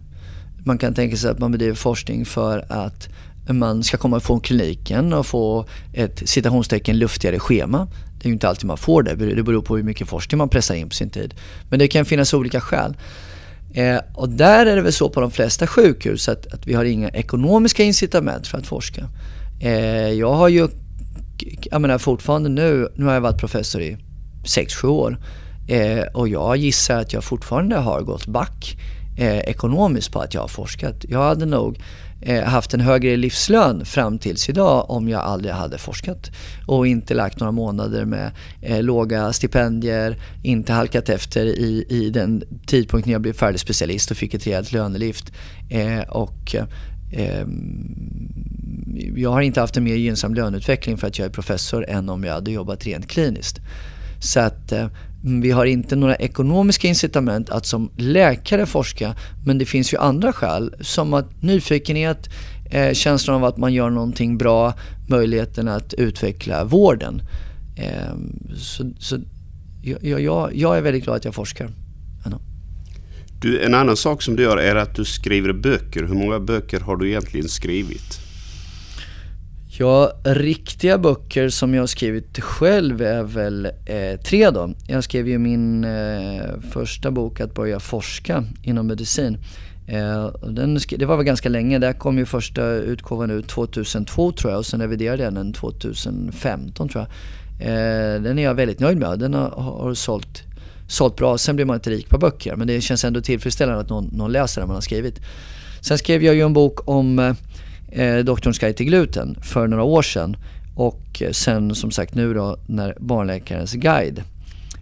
Man 0.65 0.79
kan 0.79 0.95
tänka 0.95 1.17
sig 1.17 1.31
att 1.31 1.39
man 1.39 1.53
bedriver 1.53 1.75
forskning 1.75 2.25
för 2.25 2.65
att 2.69 3.09
man 3.49 3.83
ska 3.83 3.97
komma 3.97 4.17
ifrån 4.17 4.41
kliniken 4.41 5.13
och 5.13 5.27
få 5.27 5.67
ett 5.93 6.23
citationstecken 6.29 6.99
luftigare 6.99 7.39
schema. 7.39 7.89
Det 8.25 8.29
är 8.29 8.31
ju 8.31 8.35
inte 8.35 8.49
alltid 8.49 8.67
man 8.67 8.77
får 8.77 9.03
det, 9.03 9.15
det 9.15 9.43
beror 9.43 9.63
på 9.63 9.77
hur 9.77 9.83
mycket 9.83 10.09
forskning 10.09 10.39
man 10.39 10.49
pressar 10.49 10.75
in 10.75 10.89
på 10.89 10.95
sin 10.95 11.11
tid. 11.11 11.35
Men 11.71 11.79
det 11.79 11.89
kan 11.89 12.05
finnas 12.05 12.35
olika 12.35 12.61
skäl. 12.61 12.97
Eh, 13.75 13.99
och 14.15 14.29
där 14.29 14.67
är 14.67 14.77
det 14.77 14.83
väl 14.83 14.93
så 14.93 15.09
på 15.09 15.21
de 15.21 15.31
flesta 15.31 15.67
sjukhus 15.67 16.29
att, 16.29 16.55
att 16.55 16.67
vi 16.67 16.75
har 16.75 16.85
inga 16.85 17.09
ekonomiska 17.09 17.83
incitament 17.83 18.47
för 18.47 18.59
att 18.59 18.67
forska. 18.67 19.09
Eh, 19.61 20.13
jag 20.13 20.33
har 20.33 20.49
ju, 20.49 20.69
jag 21.63 21.81
menar 21.81 21.99
fortfarande 21.99 22.49
nu, 22.49 22.89
nu 22.95 23.05
har 23.05 23.15
jag 23.15 23.21
varit 23.21 23.41
professor 23.41 23.83
i 23.83 23.97
6-7 24.45 24.87
år. 24.87 25.19
Eh, 25.69 26.03
och 26.15 26.29
jag 26.29 26.57
gissar 26.57 27.01
att 27.01 27.13
jag 27.13 27.25
fortfarande 27.25 27.77
har 27.77 28.01
gått 28.01 28.27
back 28.27 28.77
eh, 29.17 29.39
ekonomiskt 29.39 30.13
på 30.13 30.21
att 30.21 30.35
jag 30.35 30.41
har 30.41 30.49
forskat. 30.49 31.05
Jag 31.09 31.23
hade 31.23 31.47
nog 31.47 31.79
eh, 32.25 32.45
haft 32.45 32.75
en 32.75 32.81
högre 32.81 33.17
livslön 33.17 33.85
fram 33.85 34.19
tills 34.19 34.49
idag 34.49 34.91
om 34.91 35.09
jag 35.09 35.21
aldrig 35.21 35.55
hade 35.55 35.79
forskat 35.79 36.31
och 36.67 36.87
inte 36.87 37.15
lagt 37.15 37.41
några 37.41 37.53
månader 37.53 38.05
med 38.05 38.31
eh, 38.63 38.83
låga 38.83 39.33
stipendier, 39.33 40.17
inte 40.43 40.73
halkat 40.73 41.09
efter 41.09 41.47
i, 41.47 41.87
i 41.89 42.11
den 42.11 42.43
tidpunkt 42.67 43.07
när 43.07 43.13
jag 43.13 43.23
blev 43.23 43.33
färdig 43.33 43.61
specialist 43.61 44.11
och 44.11 44.17
fick 44.17 44.35
ett 44.35 44.47
rejält 44.47 44.73
lönelyft. 44.73 45.33
Eh, 45.71 46.01
och 46.01 46.55
ehm, 47.13 47.95
jag 49.17 49.31
har 49.31 49.41
inte 49.41 49.61
haft 49.61 49.77
en 49.77 49.85
mer 49.85 49.97
gynnsam 49.97 50.35
löneutveckling 50.35 50.99
för 50.99 51.07
att 51.07 51.19
jag 51.19 51.27
är 51.27 51.31
professor 51.31 51.89
än 51.89 52.09
om 52.09 52.25
jag 52.25 52.35
hade 52.35 52.51
jobbat 52.51 52.85
rent 52.87 53.09
kliniskt. 53.09 53.61
Så 54.21 54.41
att 54.41 54.73
eh, 54.73 54.87
Mm, 55.25 55.41
vi 55.41 55.51
har 55.51 55.65
inte 55.65 55.97
några 55.97 56.17
ekonomiska 56.17 56.89
incitament 56.89 57.51
att 57.51 57.67
som 57.67 57.91
läkare 57.97 58.67
forska 58.67 59.15
men 59.47 59.59
det 59.59 59.65
finns 59.65 59.93
ju 59.93 59.99
andra 59.99 60.33
skäl 60.33 60.75
som 60.81 61.15
att 61.15 61.43
nyfikenhet, 61.43 62.29
eh, 62.71 62.93
känslan 62.93 63.37
av 63.37 63.45
att 63.45 63.57
man 63.57 63.75
gör 63.75 63.91
någonting 63.91 64.39
bra, 64.39 64.75
möjligheten 65.09 65.69
att 65.69 65.95
utveckla 65.95 66.65
vården. 66.65 67.23
Eh, 67.77 68.15
så, 68.57 68.91
så 68.99 69.19
jag, 69.83 70.21
jag, 70.21 70.55
jag, 70.55 70.77
är 70.77 70.81
väldigt 70.81 71.05
glad 71.05 71.17
att 71.17 71.25
jag 71.25 71.35
forskar. 71.35 71.71
Du, 73.45 73.63
en 73.63 73.75
annan 73.75 73.97
sak 73.97 74.23
som 74.23 74.37
du 74.37 74.43
gör 74.43 74.57
är 74.57 74.77
att 74.77 74.95
du 74.95 75.05
skriver 75.05 75.53
böcker. 75.53 76.05
Hur 76.05 76.15
många 76.15 76.41
böcker 76.41 76.81
har 76.81 76.97
du 76.97 77.09
egentligen 77.09 77.49
skrivit? 77.49 78.24
Ja, 79.79 80.13
riktiga 80.25 80.99
böcker 80.99 81.49
som 81.49 81.75
jag 81.75 81.83
har 81.83 81.87
skrivit 81.87 82.41
själv 82.41 83.03
är 83.03 83.23
väl 83.23 83.67
eh, 83.67 84.21
tre 84.25 84.51
då. 84.51 84.75
Jag 84.87 85.05
skrev 85.05 85.29
ju 85.29 85.39
min 85.39 85.85
eh, 85.85 86.61
första 86.71 87.11
bok 87.11 87.41
Att 87.41 87.55
börja 87.55 87.81
forska 87.81 88.45
inom 88.63 88.87
medicin. 88.87 89.39
Eh, 89.87 90.31
den, 90.49 90.79
det 90.99 91.07
var 91.07 91.17
väl 91.17 91.27
ganska 91.27 91.49
länge, 91.49 91.79
där 91.79 91.93
kom 91.93 92.19
ju 92.19 92.27
första 92.27 92.65
utgåvan 92.67 93.31
ut 93.31 93.49
2002 93.49 94.33
tror 94.33 94.53
jag 94.53 94.59
och 94.59 94.67
sen 94.67 94.81
reviderade 94.81 95.23
jag 95.23 95.35
den 95.35 95.53
2015 95.53 96.89
tror 96.89 97.07
jag. 97.07 97.69
Eh, 97.69 98.23
den 98.23 98.39
är 98.39 98.43
jag 98.43 98.55
väldigt 98.55 98.81
nöjd 98.81 98.99
med, 98.99 99.19
den 99.19 99.35
har, 99.35 99.51
har 99.51 99.95
sålt, 99.95 100.43
sålt 100.89 101.17
bra. 101.17 101.39
Sen 101.39 101.57
blir 101.57 101.67
man 101.67 101.77
inte 101.77 101.91
rik 101.91 102.09
på 102.09 102.19
böcker 102.19 102.57
men 102.57 102.67
det 102.67 102.81
känns 102.81 103.05
ändå 103.05 103.21
tillfredsställande 103.21 103.81
att 103.81 103.91
någon, 103.91 104.05
någon 104.05 104.33
läser 104.33 104.61
det 104.61 104.67
man 104.67 104.77
har 104.77 104.81
skrivit. 104.81 105.21
Sen 105.81 105.99
skrev 105.99 106.23
jag 106.23 106.35
ju 106.35 106.41
en 106.41 106.53
bok 106.53 106.89
om 106.89 107.19
eh, 107.19 107.35
eh, 107.95 108.19
Doktorns 108.19 108.59
guide 108.59 108.77
till 108.77 108.87
gluten 108.87 109.37
för 109.43 109.67
några 109.67 109.83
år 109.83 110.03
sedan. 110.03 110.37
Och 110.77 111.23
eh, 111.23 111.31
sen 111.31 111.75
som 111.75 111.91
sagt 111.91 112.15
nu 112.15 112.35
då 112.35 112.59
när 112.67 112.97
Barnläkarens 113.01 113.73
guide 113.73 114.23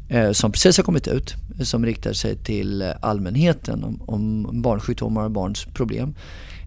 eh, 0.08 0.32
som 0.32 0.52
precis 0.52 0.76
har 0.76 0.84
kommit 0.84 1.08
ut 1.08 1.34
som 1.60 1.86
riktar 1.86 2.12
sig 2.12 2.36
till 2.36 2.82
allmänheten 3.00 3.84
om, 3.84 4.02
om 4.06 4.62
barnsjukdomar 4.62 5.24
och 5.24 5.30
barns 5.30 5.64
problem. 5.64 6.14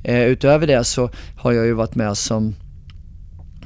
Eh, 0.04 0.24
utöver 0.24 0.68
det 0.68 0.84
så 0.84 1.10
har 1.38 1.52
jag 1.52 1.66
ju 1.66 1.74
varit 1.74 1.96
med 1.96 2.18
som 2.18 2.56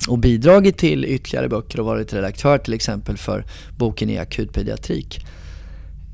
och 0.08 0.18
bidragit 0.18 0.78
till 0.78 1.06
ytterligare 1.06 1.50
böcker 1.50 1.80
och 1.80 1.86
varit 1.86 2.13
redaktör 2.13 2.58
till 2.58 2.74
exempel 2.74 3.18
för 3.18 3.46
boken 3.78 4.10
i 4.10 4.18
akutpediatrik. 4.18 5.26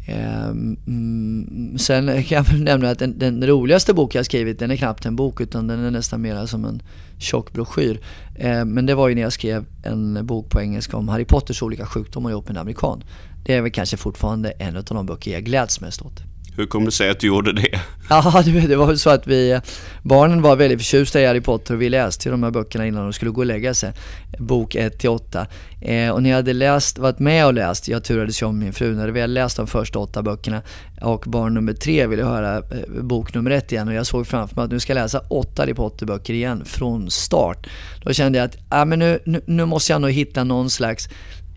Um, 0.07 1.77
sen 1.77 2.23
kan 2.23 2.35
jag 2.35 2.43
väl 2.43 2.63
nämna 2.63 2.89
att 2.89 2.99
den, 2.99 3.19
den, 3.19 3.47
roligaste 3.47 3.93
bok 3.93 4.15
jag 4.15 4.25
skrivit, 4.25 4.59
den 4.59 4.71
är 4.71 4.75
knappt 4.75 5.05
en 5.05 5.15
bok 5.15 5.41
utan 5.41 5.67
den 5.67 5.79
är 5.85 5.91
nästan 5.91 6.21
mer 6.21 6.45
som 6.45 6.65
en 6.65 6.81
tjock 7.17 7.53
broschyr. 7.53 8.01
Uh, 8.43 8.65
men 8.65 8.85
det 8.85 8.95
var 8.95 9.07
ju 9.07 9.15
när 9.15 9.21
jag 9.21 9.33
skrev 9.33 9.65
en 9.83 10.25
bok 10.25 10.49
på 10.49 10.61
engelska 10.61 10.97
om 10.97 11.07
Harry 11.07 11.25
Potters 11.25 11.61
olika 11.61 11.85
sjukdomar 11.85 12.29
ihop 12.29 12.47
med 12.47 12.57
en 12.57 12.61
amerikan. 12.61 13.03
Det 13.45 13.53
är 13.53 13.61
väl 13.61 13.71
kanske 13.71 13.97
fortfarande 13.97 14.49
en 14.49 14.77
av 14.77 14.83
de 14.83 15.05
böcker 15.05 15.31
jag 15.31 15.43
gläds 15.43 15.81
mest 15.81 16.01
åt. 16.01 16.34
Hur 16.57 16.65
kom 16.65 16.85
det 16.85 16.91
sig 16.91 17.09
att 17.09 17.19
du 17.19 17.27
gjorde 17.27 17.53
det? 17.53 17.79
Ja, 18.09 18.43
det 18.45 18.75
var 18.75 18.95
så 18.95 19.09
att 19.09 19.27
vi, 19.27 19.51
eh, 19.51 19.61
barnen 20.03 20.41
var 20.41 20.55
väldigt 20.55 20.79
förtjusta 20.79 21.21
i 21.21 21.25
Harry 21.25 21.41
Potter 21.41 21.73
och 21.73 21.81
vi 21.81 21.89
läste 21.89 22.29
de 22.29 22.43
här 22.43 22.51
böckerna 22.51 22.87
innan 22.87 23.03
de 23.03 23.13
skulle 23.13 23.31
gå 23.31 23.41
och 23.41 23.45
lägga 23.45 23.73
sig. 23.73 23.93
Bok 24.39 24.75
1 24.75 24.99
till 24.99 25.09
8. 25.09 25.47
Eh, 25.81 26.09
och 26.09 26.23
när 26.23 26.29
jag 26.29 26.37
hade 26.37 26.53
läst, 26.53 26.97
varit 26.97 27.19
med 27.19 27.45
och 27.45 27.53
läst, 27.53 27.87
jag 27.87 28.03
turades 28.03 28.41
ju 28.41 28.45
om 28.45 28.59
min 28.59 28.73
fru, 28.73 28.95
när 28.95 29.07
vi 29.07 29.21
hade 29.21 29.33
läst 29.33 29.57
de 29.57 29.67
första 29.67 29.99
åtta 29.99 30.23
böckerna 30.23 30.61
och 31.01 31.23
barn 31.27 31.53
nummer 31.53 31.73
tre 31.73 32.07
ville 32.07 32.23
höra 32.23 32.57
eh, 32.57 33.01
bok 33.01 33.33
nummer 33.33 33.51
ett 33.51 33.71
igen 33.71 33.87
och 33.87 33.93
jag 33.93 34.05
såg 34.05 34.27
framför 34.27 34.55
mig 34.55 34.65
att 34.65 34.71
nu 34.71 34.79
ska 34.79 34.93
jag 34.93 35.01
läsa 35.01 35.19
åtta 35.19 35.61
Harry 35.61 35.73
Potter-böcker 35.73 36.33
igen 36.33 36.65
från 36.65 37.11
start. 37.11 37.67
Då 38.03 38.13
kände 38.13 38.37
jag 38.37 38.45
att, 38.45 38.57
ah, 38.69 38.85
men 38.85 38.99
nu, 38.99 39.19
nu, 39.25 39.41
nu 39.45 39.65
måste 39.65 39.91
jag 39.91 40.01
nog 40.01 40.11
hitta 40.11 40.43
någon 40.43 40.69
slags 40.69 41.09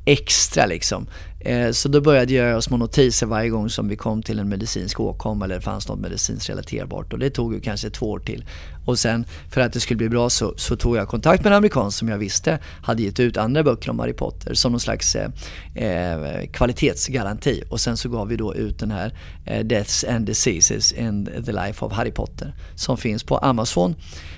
extra 0.08 0.66
liksom. 0.66 1.06
Eh, 1.40 1.70
så 1.70 1.88
då 1.88 2.01
började 2.01 2.35
jag 2.35 2.48
göra 2.48 2.62
små 2.62 2.77
notiser 2.77 3.27
varje 3.27 3.48
gång 3.48 3.70
som 3.70 3.88
vi 3.88 3.96
kom 3.96 4.22
till 4.22 4.38
en 4.38 4.48
medicinsk 4.48 5.01
åkomma 5.01 5.44
eller 5.44 5.55
det 5.55 5.61
fanns 5.61 5.88
något 5.88 5.98
medicinskt 5.98 6.51
relaterbart 6.51 7.12
och 7.12 7.18
det 7.18 7.31
tog 7.31 7.55
ju 7.55 7.61
kanske 7.61 7.90
två 7.90 8.11
år 8.11 8.18
till. 8.18 8.44
Och 8.85 8.98
sen 8.98 9.24
för 9.51 9.61
att 9.61 9.72
det 9.72 9.81
skulle 9.81 9.96
bli 9.96 10.09
bra 10.09 10.31
så, 10.31 10.55
så 10.57 10.77
tog 10.77 10.96
jag 10.96 11.09
kontakt 11.09 11.44
med 11.44 11.53
en 11.53 11.57
amerikan 11.57 11.92
som 11.92 12.09
jag 12.09 12.18
visste 12.18 12.59
hade 12.83 13.03
gett 13.03 13.20
ut 13.20 13.37
andra 13.37 13.62
böcker 13.62 13.90
om 13.90 13.98
Harry 13.98 14.12
Potter 14.12 14.55
som 14.55 14.72
någon 14.72 14.81
slags 14.81 15.16
eh, 15.16 15.31
eh 15.74 16.46
kvalitetsgaranti. 16.53 17.62
Och 17.68 17.81
sen 17.81 17.96
så 17.96 18.09
gav 18.09 18.29
vi 18.29 18.37
då 18.37 18.55
ut 18.55 18.79
den 18.79 18.90
här 18.90 19.12
eh, 19.44 19.66
Deaths 19.66 20.05
and 20.05 20.27
Diseases 20.27 20.92
in 20.92 21.24
the 21.46 21.53
Life 21.53 21.85
of 21.85 21.92
Harry 21.92 22.12
Potter 22.12 22.55
som 22.74 22.96
finns 22.96 23.24
på 23.24 23.38
Amazon. 23.38 23.94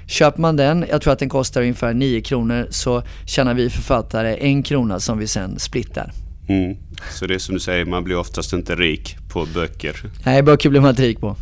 Köper 0.06 0.40
man 0.40 0.56
den, 0.56 0.84
jag 0.90 1.02
tror 1.02 1.12
att 1.12 1.18
den 1.18 1.28
kostar 1.28 1.60
ungefär 1.60 1.94
9 1.94 2.20
kronor, 2.20 2.66
så 2.70 3.02
tjänar 3.26 3.54
vi 3.54 3.70
författare 3.70 4.36
en 4.40 4.62
krona 4.62 5.00
som 5.00 5.18
vi 5.18 5.26
sen 5.26 5.58
splittar. 5.58 6.12
Mm. 6.50 6.76
Så 7.10 7.26
det 7.26 7.34
är 7.34 7.38
som 7.38 7.54
du 7.54 7.60
säger, 7.60 7.84
man 7.84 8.04
blir 8.04 8.16
oftast 8.16 8.52
inte 8.52 8.74
rik 8.74 9.16
på 9.28 9.46
böcker. 9.54 9.96
Nej, 10.24 10.42
böcker 10.42 10.70
blir 10.70 10.80
man 10.80 10.90
inte 10.90 11.02
rik 11.02 11.20
på. 11.20 11.36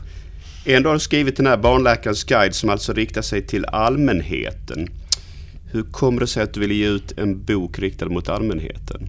En 0.64 0.84
har 0.84 0.94
du 0.94 1.00
skrivit 1.00 1.36
den 1.36 1.46
här 1.46 1.56
Barnläkarens 1.56 2.24
guide 2.24 2.54
som 2.54 2.70
alltså 2.70 2.92
riktar 2.92 3.22
sig 3.22 3.46
till 3.46 3.64
allmänheten. 3.64 4.88
Hur 5.72 5.82
kommer 5.82 6.20
det 6.20 6.26
sig 6.26 6.42
att 6.42 6.54
du 6.54 6.60
vill 6.60 6.72
ge 6.72 6.88
ut 6.88 7.18
en 7.18 7.44
bok 7.44 7.78
riktad 7.78 8.08
mot 8.08 8.28
allmänheten? 8.28 9.08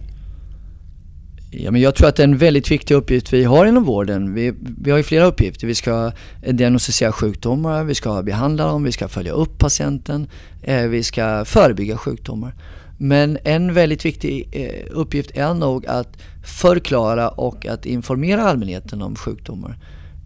Ja, 1.52 1.70
men 1.70 1.80
jag 1.80 1.94
tror 1.94 2.08
att 2.08 2.16
det 2.16 2.22
är 2.22 2.28
en 2.28 2.38
väldigt 2.38 2.70
viktig 2.70 2.94
uppgift 2.94 3.32
vi 3.32 3.44
har 3.44 3.66
inom 3.66 3.84
vården. 3.84 4.34
Vi, 4.34 4.54
vi 4.78 4.90
har 4.90 4.98
ju 4.98 5.04
flera 5.04 5.24
uppgifter. 5.24 5.66
Vi 5.66 5.74
ska 5.74 6.12
diagnostisera 6.40 7.12
sjukdomar, 7.12 7.84
vi 7.84 7.94
ska 7.94 8.22
behandla 8.22 8.66
dem, 8.66 8.84
vi 8.84 8.92
ska 8.92 9.08
följa 9.08 9.32
upp 9.32 9.58
patienten, 9.58 10.28
eh, 10.62 10.82
vi 10.82 11.02
ska 11.02 11.44
förebygga 11.44 11.96
sjukdomar. 11.96 12.54
Men 13.02 13.38
en 13.44 13.74
väldigt 13.74 14.04
viktig 14.04 14.48
eh, 14.52 14.86
uppgift 14.90 15.30
är 15.34 15.54
nog 15.54 15.86
att 15.86 16.16
förklara 16.44 17.28
och 17.28 17.66
att 17.66 17.86
informera 17.86 18.42
allmänheten 18.42 19.02
om 19.02 19.16
sjukdomar. 19.16 19.78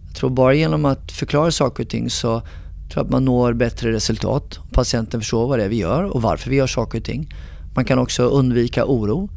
Jag 0.06 0.16
tror 0.16 0.30
bara 0.30 0.54
genom 0.54 0.84
att 0.84 1.12
förklara 1.12 1.50
saker 1.50 1.82
och 1.82 1.90
ting 1.90 2.10
så 2.10 2.40
tror 2.40 2.46
jag 2.94 3.04
att 3.04 3.10
man 3.10 3.24
når 3.24 3.52
bättre 3.52 3.92
resultat. 3.92 4.58
Patienten 4.72 5.20
förstår 5.20 5.48
vad 5.48 5.58
det 5.58 5.64
är 5.64 5.68
vi 5.68 5.76
gör 5.76 6.04
och 6.04 6.22
varför 6.22 6.50
vi 6.50 6.56
gör 6.56 6.66
saker 6.66 6.98
och 6.98 7.04
ting. 7.04 7.34
Man 7.74 7.84
kan 7.84 7.98
också 7.98 8.22
undvika 8.22 8.84
oro. 8.86 9.30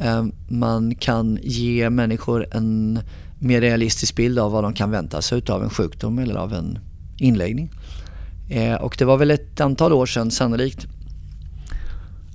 Eh, 0.00 0.24
man 0.48 0.94
kan 0.94 1.38
ge 1.42 1.90
människor 1.90 2.46
en 2.50 3.00
mer 3.38 3.60
realistisk 3.60 4.16
bild 4.16 4.38
av 4.38 4.52
vad 4.52 4.64
de 4.64 4.74
kan 4.74 4.90
vänta 4.90 5.22
sig 5.22 5.42
av 5.48 5.62
en 5.62 5.70
sjukdom 5.70 6.18
eller 6.18 6.34
av 6.34 6.52
en 6.52 6.78
inläggning. 7.18 7.70
Eh, 8.48 8.74
och 8.74 8.94
det 8.98 9.04
var 9.04 9.16
väl 9.16 9.30
ett 9.30 9.60
antal 9.60 9.92
år 9.92 10.06
sedan 10.06 10.30
sannolikt 10.30 10.86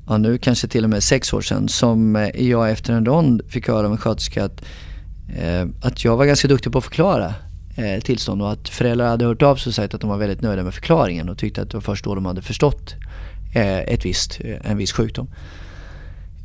ja, 0.07 0.17
nu 0.17 0.37
kanske 0.37 0.67
till 0.67 0.83
och 0.83 0.89
med 0.89 1.03
sex 1.03 1.33
år 1.33 1.41
sedan 1.41 1.67
som 1.67 2.15
eh, 2.15 2.47
jag 2.47 2.71
efter 2.71 2.93
en 2.93 3.05
rond 3.05 3.41
fick 3.47 3.67
höra 3.67 3.85
av 3.85 3.91
en 3.91 3.97
sköterska 3.97 4.45
att, 4.45 4.65
eh, 5.37 5.65
att 5.81 6.03
jag 6.05 6.17
var 6.17 6.25
ganska 6.25 6.47
duktig 6.47 6.71
på 6.71 6.77
att 6.77 6.83
förklara 6.83 7.33
eh, 7.77 8.01
tillstånd 8.01 8.41
och 8.41 8.51
att 8.51 8.69
föräldrar 8.69 9.07
hade 9.07 9.25
hört 9.25 9.41
av 9.41 9.55
sig 9.55 9.69
och 9.69 9.75
sagt 9.75 9.93
att 9.93 10.01
de 10.01 10.09
var 10.09 10.17
väldigt 10.17 10.41
nöjda 10.41 10.63
med 10.63 10.73
förklaringen 10.73 11.29
och 11.29 11.37
tyckte 11.37 11.61
att 11.61 11.69
det 11.69 11.77
var 11.77 11.81
först 11.81 12.05
då 12.05 12.15
de 12.15 12.25
hade 12.25 12.41
förstått 12.41 12.95
eh, 13.55 13.79
ett 13.79 14.05
visst, 14.05 14.39
eh, 14.43 14.71
en 14.71 14.77
viss 14.77 14.91
sjukdom. 14.91 15.27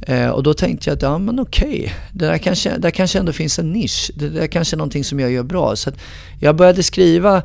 Eh, 0.03 0.29
och 0.29 0.43
då 0.43 0.55
tänkte 0.55 0.91
jag 0.91 0.97
att 0.97 1.03
ja 1.03 1.19
men 1.19 1.41
okej, 1.41 1.95
det 2.13 2.27
där 2.27 2.39
kanske, 2.39 2.79
där 2.79 2.91
kanske 2.91 3.19
ändå 3.19 3.33
finns 3.33 3.59
en 3.59 3.73
nisch. 3.73 4.11
Det 4.15 4.29
där 4.29 4.47
kanske 4.47 4.77
är 4.77 4.79
någonting 4.79 5.05
som 5.05 5.21
jag 5.21 5.31
gör 5.33 5.43
bra. 5.43 5.77
Så 5.77 5.91
jag 6.41 6.57
började 6.57 6.83
skriva 6.83 7.43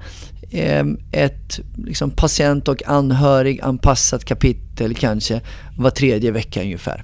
eh, 0.51 0.85
ett 1.11 1.59
liksom, 1.85 2.11
patient 2.11 2.67
och 2.67 2.83
anhörig 2.87 3.61
anpassat 3.61 4.25
kapitel 4.25 4.95
kanske 4.95 5.41
var 5.77 5.89
tredje 5.89 6.31
vecka 6.31 6.61
ungefär. 6.61 7.03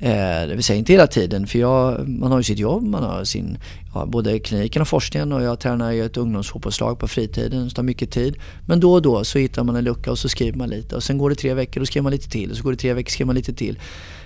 Eh, 0.00 0.48
det 0.48 0.54
vill 0.54 0.62
säga 0.62 0.78
inte 0.78 0.92
hela 0.92 1.06
tiden 1.06 1.46
för 1.46 1.58
jag, 1.58 2.08
man 2.08 2.30
har 2.30 2.38
ju 2.38 2.44
sitt 2.44 2.58
jobb, 2.58 2.82
man 2.82 3.02
har 3.02 3.24
sin, 3.24 3.58
ja, 3.94 4.06
både 4.06 4.38
kliniken 4.38 4.82
och 4.82 4.88
forskningen 4.88 5.32
och 5.32 5.42
jag 5.42 5.60
tränar 5.60 5.92
ju 5.92 6.04
ett 6.04 6.16
ungdomsfotbollslag 6.16 6.98
på 6.98 7.08
fritiden, 7.08 7.70
så 7.70 7.74
tar 7.74 7.82
mycket 7.82 8.10
tid. 8.10 8.36
Men 8.66 8.80
då 8.80 8.92
och 8.92 9.02
då 9.02 9.24
så 9.24 9.38
hittar 9.38 9.64
man 9.64 9.76
en 9.76 9.84
lucka 9.84 10.10
och 10.10 10.18
så 10.18 10.28
skriver 10.28 10.58
man 10.58 10.68
lite 10.68 10.96
och 10.96 11.02
sen 11.02 11.18
går 11.18 11.30
det 11.30 11.36
tre 11.36 11.54
veckor, 11.54 11.80
då 11.80 11.86
skriver 11.86 12.02
man 12.02 12.12
lite 12.12 12.30
till 12.30 12.50
och 12.50 12.56
så 12.56 12.62
går 12.62 12.70
det 12.70 12.78
tre 12.78 12.94
veckor, 12.94 13.10
skriver 13.10 13.26
man 13.26 13.36
lite 13.36 13.54
till. 13.54 13.78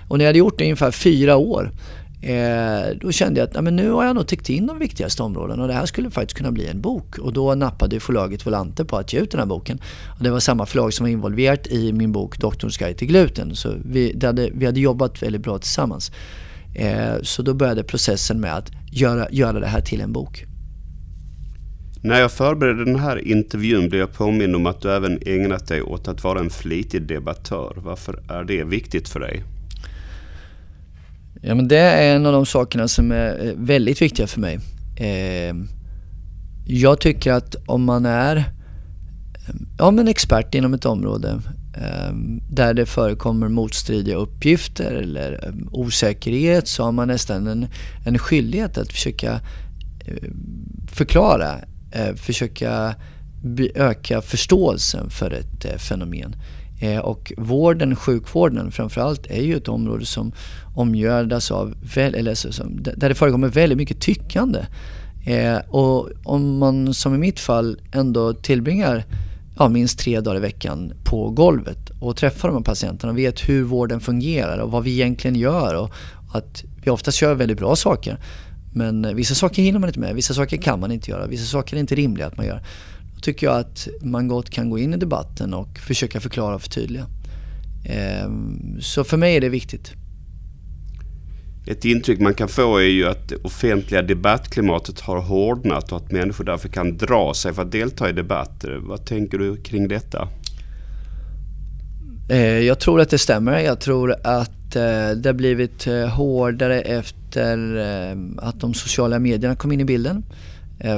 Och 0.07 0.17
när 0.17 0.25
jag 0.25 0.29
hade 0.29 0.39
gjort 0.39 0.57
det 0.57 0.63
i 0.63 0.67
ungefär 0.67 0.91
fyra 0.91 1.35
år 1.35 1.71
Eh, 2.23 2.95
då 3.01 3.11
kände 3.11 3.39
jag 3.39 3.47
att 3.47 3.55
ja, 3.55 3.61
men 3.61 3.75
nu 3.75 3.89
har 3.89 4.05
jag 4.05 4.15
nog 4.15 4.27
täckt 4.27 4.49
in 4.49 4.67
de 4.67 4.79
viktigaste 4.79 5.23
områdena 5.23 5.61
och 5.61 5.67
det 5.67 5.73
här 5.73 5.85
skulle 5.85 6.11
faktiskt 6.11 6.37
kunna 6.37 6.51
bli 6.51 6.67
en 6.67 6.81
bok. 6.81 7.17
Och 7.17 7.33
då 7.33 7.55
nappade 7.55 7.99
förlaget 7.99 8.45
Volante 8.45 8.85
på 8.85 8.97
att 8.97 9.13
ge 9.13 9.19
ut 9.19 9.31
den 9.31 9.39
här 9.39 9.47
boken. 9.47 9.79
Och 10.17 10.23
det 10.23 10.31
var 10.31 10.39
samma 10.39 10.65
förlag 10.65 10.93
som 10.93 11.03
var 11.03 11.11
involverat 11.11 11.67
i 11.67 11.93
min 11.93 12.11
bok 12.11 12.37
Doktorns 12.37 12.77
guide 12.77 12.97
till 12.97 13.07
gluten. 13.07 13.55
Så 13.55 13.75
vi, 13.85 14.19
hade, 14.23 14.49
vi 14.53 14.65
hade 14.65 14.79
jobbat 14.79 15.23
väldigt 15.23 15.41
bra 15.41 15.57
tillsammans. 15.57 16.11
Eh, 16.75 17.13
så 17.21 17.41
då 17.41 17.53
började 17.53 17.83
processen 17.83 18.39
med 18.39 18.55
att 18.55 18.71
göra, 18.91 19.27
göra 19.31 19.59
det 19.59 19.67
här 19.67 19.81
till 19.81 20.01
en 20.01 20.13
bok. 20.13 20.45
När 22.01 22.19
jag 22.19 22.31
förberedde 22.31 22.85
den 22.85 22.99
här 22.99 23.27
intervjun 23.27 23.89
blev 23.89 23.99
jag 23.99 24.13
påminn 24.13 24.55
om 24.55 24.65
att 24.65 24.81
du 24.81 24.91
även 24.91 25.19
ägnat 25.25 25.67
dig 25.67 25.81
åt 25.81 26.07
att 26.07 26.23
vara 26.23 26.39
en 26.39 26.49
flitig 26.49 27.07
debattör. 27.07 27.73
Varför 27.77 28.23
är 28.29 28.43
det 28.43 28.63
viktigt 28.63 29.09
för 29.09 29.19
dig? 29.19 29.43
Ja 31.45 31.55
men 31.55 31.67
det 31.67 31.77
är 31.77 32.15
en 32.15 32.25
av 32.25 32.33
de 32.33 32.45
sakerna 32.45 32.87
som 32.87 33.11
är 33.11 33.45
eh, 33.45 33.53
väldigt 33.55 34.01
viktiga 34.01 34.27
för 34.27 34.39
mig. 34.39 34.59
Eh, 34.95 35.55
jag 36.65 36.99
tycker 36.99 37.31
att 37.31 37.55
om 37.65 37.83
man 37.83 38.05
är 38.05 38.43
ja, 39.77 39.91
men 39.91 40.07
expert 40.07 40.55
inom 40.55 40.73
ett 40.73 40.85
område 40.85 41.41
eh, 41.77 42.13
där 42.49 42.73
det 42.73 42.85
förekommer 42.85 43.47
motstridiga 43.47 44.15
uppgifter 44.15 44.91
eller 44.91 45.47
eh, 45.47 45.53
osäkerhet 45.71 46.67
så 46.67 46.83
har 46.83 46.91
man 46.91 47.07
nästan 47.07 47.47
en, 47.47 47.67
en 48.05 48.19
skyldighet 48.19 48.77
att 48.77 48.91
försöka 48.91 49.33
eh, 50.05 50.29
förklara, 50.87 51.59
eh, 51.91 52.15
försöka 52.15 52.95
öka 53.75 54.21
förståelsen 54.21 55.09
för 55.09 55.31
ett 55.31 55.65
eh, 55.65 55.77
fenomen. 55.77 56.35
Eh, 56.83 56.99
och 56.99 57.33
vården, 57.37 57.95
sjukvården 57.95 58.71
framförallt, 58.71 59.25
är 59.25 59.41
ju 59.41 59.57
ett 59.57 59.67
område 59.67 60.05
som 60.05 60.31
omgärdas 60.75 61.51
av, 61.51 61.75
eller 61.95 62.35
som, 62.35 62.83
där 62.83 63.09
det 63.09 63.15
förekommer 63.15 63.47
väldigt 63.47 63.77
mycket 63.77 64.01
tyckande. 64.01 64.59
Eh, 65.25 65.57
och 65.69 66.09
om 66.23 66.57
man 66.57 66.93
som 66.93 67.15
i 67.15 67.17
mitt 67.17 67.39
fall 67.39 67.77
ändå 67.91 68.33
tillbringar 68.33 69.05
ja, 69.57 69.69
minst 69.69 69.99
tre 69.99 70.21
dagar 70.21 70.37
i 70.37 70.39
veckan 70.39 70.93
på 71.03 71.29
golvet 71.29 71.89
och 71.99 72.15
träffar 72.15 72.47
de 72.47 72.57
här 72.57 72.63
patienterna 72.63 73.11
och 73.11 73.17
vet 73.17 73.49
hur 73.49 73.63
vården 73.63 73.99
fungerar 73.99 74.57
och 74.57 74.71
vad 74.71 74.83
vi 74.83 74.91
egentligen 74.91 75.35
gör 75.35 75.75
och 75.75 75.93
att 76.33 76.63
vi 76.83 76.91
oftast 76.91 77.21
gör 77.21 77.33
väldigt 77.33 77.57
bra 77.57 77.75
saker. 77.75 78.17
Men 78.73 79.15
vissa 79.15 79.35
saker 79.35 79.61
hinner 79.61 79.79
man 79.79 79.89
inte 79.89 79.99
med, 79.99 80.15
vissa 80.15 80.33
saker 80.33 80.57
kan 80.57 80.79
man 80.79 80.91
inte 80.91 81.11
göra, 81.11 81.27
vissa 81.27 81.45
saker 81.45 81.75
är 81.75 81.79
inte 81.79 81.95
rimliga 81.95 82.27
att 82.27 82.37
man 82.37 82.45
gör. 82.45 82.61
Tycker 83.23 83.47
jag 83.47 83.55
att 83.55 83.87
man 84.01 84.27
gott 84.27 84.49
kan 84.49 84.69
gå 84.69 84.79
in 84.79 84.93
i 84.93 84.97
debatten 84.97 85.53
och 85.53 85.79
försöka 85.79 86.19
förklara 86.19 86.55
och 86.55 86.61
förtydliga. 86.61 87.05
Eh, 87.85 88.29
så 88.79 89.03
för 89.03 89.17
mig 89.17 89.35
är 89.35 89.41
det 89.41 89.49
viktigt. 89.49 89.91
Ett 91.67 91.85
intryck 91.85 92.19
man 92.19 92.33
kan 92.33 92.47
få 92.47 92.77
är 92.77 92.83
ju 92.83 93.07
att 93.07 93.29
det 93.29 93.35
offentliga 93.35 94.01
debattklimatet 94.01 94.99
har 94.99 95.21
hårdnat 95.21 95.91
och 95.91 95.97
att 95.97 96.11
människor 96.11 96.43
därför 96.43 96.69
kan 96.69 96.97
dra 96.97 97.33
sig 97.33 97.53
för 97.53 97.61
att 97.61 97.71
delta 97.71 98.09
i 98.09 98.13
debatter. 98.13 98.79
Vad 98.83 99.05
tänker 99.05 99.37
du 99.37 99.55
kring 99.55 99.87
detta? 99.87 100.27
Eh, 102.29 102.59
jag 102.59 102.79
tror 102.79 103.01
att 103.01 103.09
det 103.09 103.17
stämmer. 103.17 103.59
Jag 103.59 103.79
tror 103.79 104.15
att 104.23 104.75
eh, 104.75 105.09
det 105.15 105.25
har 105.25 105.33
blivit 105.33 105.87
eh, 105.87 106.07
hårdare 106.07 106.81
efter 106.81 107.57
att 108.37 108.59
de 108.59 108.73
sociala 108.73 109.19
medierna 109.19 109.55
kom 109.55 109.71
in 109.71 109.81
i 109.81 109.85
bilden. 109.85 110.23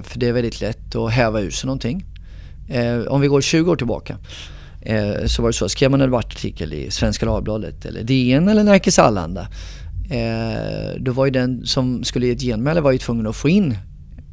För 0.04 0.20
det 0.20 0.28
är 0.28 0.34
väldigt 0.34 0.62
lätt 0.62 0.96
att 0.96 1.12
häva 1.12 1.42
ur 1.42 1.50
sig 1.50 1.68
någonting. 1.68 2.06
Eh, 2.70 3.00
om 3.08 3.22
vi 3.22 3.28
går 3.28 3.42
20 3.42 3.72
år 3.72 3.76
tillbaka 3.76 4.18
eh, 4.82 5.26
så 5.26 5.42
var 5.42 5.50
det 5.50 5.54
så, 5.54 5.70
skrev 5.70 5.92
man 5.92 6.02
en 6.02 6.10
debattartikel 6.10 6.74
i 6.74 6.92
Svenska 6.92 7.26
Dagbladet 7.26 7.86
eller 7.86 8.04
DN 8.04 8.48
eller 8.48 8.64
Nerikes 8.64 9.00
Allehanda 9.00 9.48
Eh, 10.10 10.96
då 11.00 11.12
var 11.12 11.26
ju 11.26 11.32
den 11.32 11.66
som 11.66 12.04
skulle 12.04 12.26
ge 12.26 12.32
ett 12.32 12.42
genmäle 12.42 12.82
var 12.82 12.92
ju 12.92 12.98
tvungen 12.98 13.28
att 13.28 13.36
få 13.36 13.50
in 13.50 13.78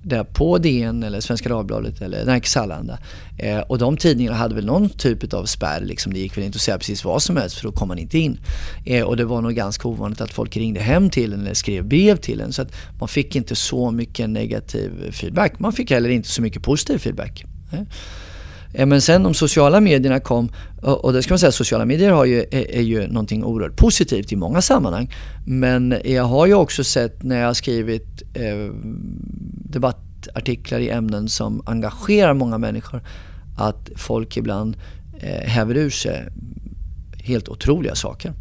det 0.04 0.24
på 0.24 0.58
DN 0.58 1.02
eller 1.02 1.20
Svenska 1.20 1.48
Dagbladet 1.48 2.00
eller 2.00 2.24
Nerikes 2.24 2.56
Allehanda. 2.56 2.98
Eh, 3.38 3.58
och 3.58 3.78
de 3.78 3.96
tidningarna 3.96 4.36
hade 4.36 4.54
väl 4.54 4.66
någon 4.66 4.88
typ 4.88 5.34
av 5.34 5.44
spärr. 5.44 5.80
Liksom. 5.80 6.12
Det 6.12 6.18
gick 6.18 6.36
väl 6.36 6.44
inte 6.44 6.56
att 6.56 6.62
säga 6.62 6.78
precis 6.78 7.04
vad 7.04 7.22
som 7.22 7.36
helst 7.36 7.56
för 7.56 7.64
då 7.64 7.72
kom 7.72 7.88
man 7.88 7.98
inte 7.98 8.18
in. 8.18 8.38
Eh, 8.84 9.04
och 9.04 9.16
det 9.16 9.24
var 9.24 9.40
nog 9.40 9.54
ganska 9.54 9.88
ovanligt 9.88 10.20
att 10.20 10.32
folk 10.32 10.56
ringde 10.56 10.80
hem 10.80 11.10
till 11.10 11.32
en 11.32 11.40
eller 11.40 11.54
skrev 11.54 11.84
brev 11.84 12.16
till 12.16 12.40
en. 12.40 12.52
Så 12.52 12.62
att 12.62 12.72
man 12.98 13.08
fick 13.08 13.36
inte 13.36 13.54
så 13.54 13.90
mycket 13.90 14.30
negativ 14.30 15.10
feedback. 15.12 15.58
Man 15.58 15.72
fick 15.72 15.90
heller 15.90 16.08
inte 16.08 16.28
så 16.28 16.42
mycket 16.42 16.62
positiv 16.62 16.98
feedback. 16.98 17.44
Eh. 17.72 17.82
Eh, 18.74 18.86
men 18.86 19.00
sen 19.00 19.22
de 19.22 19.34
sociala 19.34 19.80
medierna 19.80 20.20
kom, 20.20 20.52
och 20.82 21.12
det 21.12 21.22
ska 21.22 21.32
man 21.32 21.38
säga, 21.38 21.52
sociala 21.52 21.84
medier 21.84 22.10
har 22.10 22.24
ju, 22.24 22.40
är, 22.40 22.70
är 22.70 22.82
ju 22.82 23.06
någonting 23.06 23.44
oerhört 23.44 23.76
positivt 23.76 24.32
i 24.32 24.36
många 24.36 24.62
sammanhang. 24.62 25.14
Men 25.46 25.94
jag 26.04 26.24
har 26.24 26.46
ju 26.46 26.54
också 26.54 26.84
sett 26.84 27.22
när 27.22 27.40
jag 27.40 27.46
har 27.46 27.54
skrivit 27.54 28.22
eh, 28.34 28.74
debattartiklar 29.70 30.78
i 30.78 30.90
ämnen 30.90 31.28
som 31.28 31.62
engagerar 31.66 32.34
många 32.34 32.58
människor 32.58 33.02
att 33.56 33.90
folk 33.96 34.36
ibland 34.36 34.76
eh, 35.20 35.48
häver 35.48 35.74
ur 35.74 35.90
sig 35.90 36.28
helt 37.22 37.48
otroliga 37.48 37.94
saker. 37.94 38.32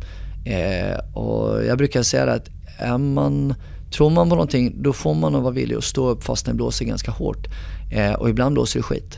Eh, 0.45 1.17
och 1.17 1.65
jag 1.65 1.77
brukar 1.77 2.03
säga 2.03 2.33
att 2.33 2.49
är 2.77 2.97
man, 2.97 3.53
tror 3.91 4.09
man 4.09 4.29
på 4.29 4.35
någonting 4.35 4.73
då 4.83 4.93
får 4.93 5.13
man 5.13 5.33
nog 5.33 5.43
vara 5.43 5.53
villig 5.53 5.75
att 5.75 5.83
stå 5.83 6.09
upp 6.09 6.23
fast 6.23 6.45
det 6.45 6.53
blåser 6.53 6.85
ganska 6.85 7.11
hårt. 7.11 7.47
Eh, 7.91 8.13
och 8.13 8.29
ibland 8.29 8.53
blåser 8.53 8.79
det 8.79 8.83
skit. 8.83 9.17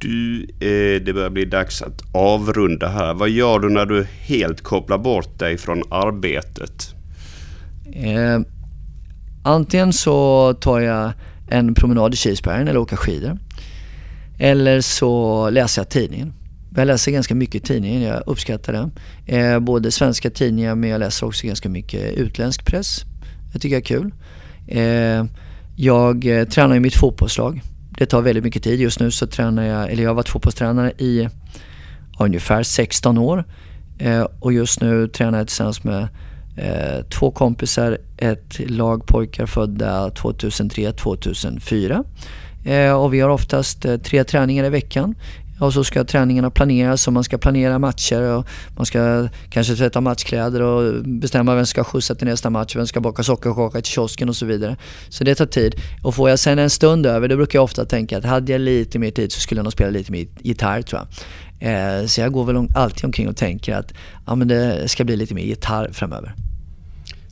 Du, 0.00 0.42
eh, 0.42 1.02
det 1.04 1.12
börjar 1.14 1.30
bli 1.30 1.44
dags 1.44 1.82
att 1.82 2.02
avrunda 2.12 2.88
här. 2.88 3.14
Vad 3.14 3.30
gör 3.30 3.58
du 3.58 3.68
när 3.68 3.86
du 3.86 4.06
helt 4.20 4.60
kopplar 4.60 4.98
bort 4.98 5.38
dig 5.38 5.58
från 5.58 5.82
arbetet? 5.90 6.94
Eh, 7.92 8.40
antingen 9.42 9.92
så 9.92 10.52
tar 10.54 10.80
jag 10.80 11.12
en 11.50 11.74
promenad 11.74 12.14
i 12.14 12.16
Kilsbergen 12.16 12.68
eller 12.68 12.80
åker 12.80 12.96
skidor. 12.96 13.38
Eller 14.38 14.80
så 14.80 15.50
läser 15.50 15.82
jag 15.82 15.88
tidningen. 15.88 16.32
Jag 16.76 16.86
läser 16.86 17.12
ganska 17.12 17.34
mycket 17.34 17.64
tidningen, 17.64 18.02
jag 18.02 18.22
uppskattar 18.26 18.72
det. 18.72 19.36
Eh, 19.36 19.60
både 19.60 19.90
svenska 19.90 20.30
tidningar 20.30 20.74
men 20.74 20.90
jag 20.90 20.98
läser 20.98 21.26
också 21.26 21.46
ganska 21.46 21.68
mycket 21.68 22.12
utländsk 22.12 22.66
press. 22.66 23.04
Jag 23.52 23.62
tycker 23.62 23.76
det 23.76 23.80
är 23.80 23.98
kul. 23.98 24.12
Eh, 24.66 25.24
jag 25.76 26.26
eh, 26.26 26.44
tränar 26.44 26.76
i 26.76 26.80
mitt 26.80 26.96
fotbollslag 26.96 27.62
det 27.98 28.06
tar 28.06 28.22
väldigt 28.22 28.44
mycket 28.44 28.62
tid. 28.62 28.80
Just 28.80 29.00
nu 29.00 29.10
så 29.10 29.26
tränar 29.26 29.64
jag, 29.64 29.92
eller 29.92 30.02
jag 30.02 30.10
har 30.10 30.14
varit 30.14 30.28
fotbollstränare 30.28 30.92
i 30.98 31.28
ja, 32.18 32.24
ungefär 32.24 32.62
16 32.62 33.18
år 33.18 33.44
eh, 33.98 34.26
och 34.40 34.52
just 34.52 34.80
nu 34.80 35.08
tränar 35.08 35.38
jag 35.38 35.46
tillsammans 35.46 35.84
med 35.84 36.08
eh, 36.56 37.04
två 37.18 37.30
kompisar, 37.30 37.98
ett 38.16 38.70
lag 38.70 39.06
pojkar 39.06 39.46
födda 39.46 40.08
2003-2004. 40.08 42.04
Eh, 42.64 42.92
och 42.92 43.14
vi 43.14 43.20
har 43.20 43.30
oftast 43.30 43.84
eh, 43.84 43.96
tre 43.96 44.24
träningar 44.24 44.64
i 44.64 44.70
veckan. 44.70 45.14
Och 45.58 45.72
så 45.72 45.84
ska 45.84 46.04
träningarna 46.04 46.50
planeras 46.50 47.06
och 47.06 47.12
man 47.12 47.24
ska 47.24 47.38
planera 47.38 47.78
matcher 47.78 48.22
och 48.22 48.48
man 48.76 48.86
ska 48.86 49.28
kanske 49.50 49.76
tvätta 49.76 50.00
matchkläder 50.00 50.62
och 50.62 51.04
bestämma 51.04 51.54
vem 51.54 51.66
som 51.66 51.70
ska 51.70 51.84
skjutsa 51.84 52.14
till 52.14 52.26
nästa 52.26 52.50
match, 52.50 52.76
vem 52.76 52.80
som 52.80 52.88
ska 52.88 53.00
baka 53.00 53.22
sockerkaka 53.22 53.80
till 53.80 53.92
kiosken 53.92 54.28
och 54.28 54.36
så 54.36 54.46
vidare. 54.46 54.76
Så 55.08 55.24
det 55.24 55.34
tar 55.34 55.46
tid. 55.46 55.74
Och 56.02 56.14
får 56.14 56.30
jag 56.30 56.38
sen 56.38 56.58
en 56.58 56.70
stund 56.70 57.06
över, 57.06 57.28
då 57.28 57.36
brukar 57.36 57.56
jag 57.56 57.64
ofta 57.64 57.84
tänka 57.84 58.18
att 58.18 58.24
hade 58.24 58.52
jag 58.52 58.60
lite 58.60 58.98
mer 58.98 59.10
tid 59.10 59.32
så 59.32 59.40
skulle 59.40 59.58
jag 59.58 59.64
nog 59.64 59.72
spela 59.72 59.90
lite 59.90 60.12
mer 60.12 60.26
gitarr 60.40 60.82
tror 60.82 61.00
jag. 61.00 61.08
Eh, 61.60 62.06
så 62.06 62.20
jag 62.20 62.32
går 62.32 62.44
väl 62.44 62.68
alltid 62.74 63.04
omkring 63.04 63.28
och 63.28 63.36
tänker 63.36 63.74
att 63.74 63.94
ja, 64.26 64.34
men 64.34 64.48
det 64.48 64.88
ska 64.88 65.04
bli 65.04 65.16
lite 65.16 65.34
mer 65.34 65.42
gitarr 65.42 65.90
framöver. 65.92 66.34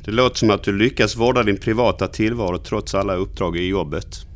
Det 0.05 0.13
låter 0.13 0.37
som 0.37 0.51
att 0.51 0.63
du 0.63 0.79
lyckas 0.79 1.17
vårda 1.17 1.43
din 1.43 1.57
privata 1.57 2.09
tillvaro 2.09 2.59
trots 2.59 2.95
alla 2.95 3.15
uppdrag 3.15 3.57
i 3.57 3.69
jobbet. 3.69 4.27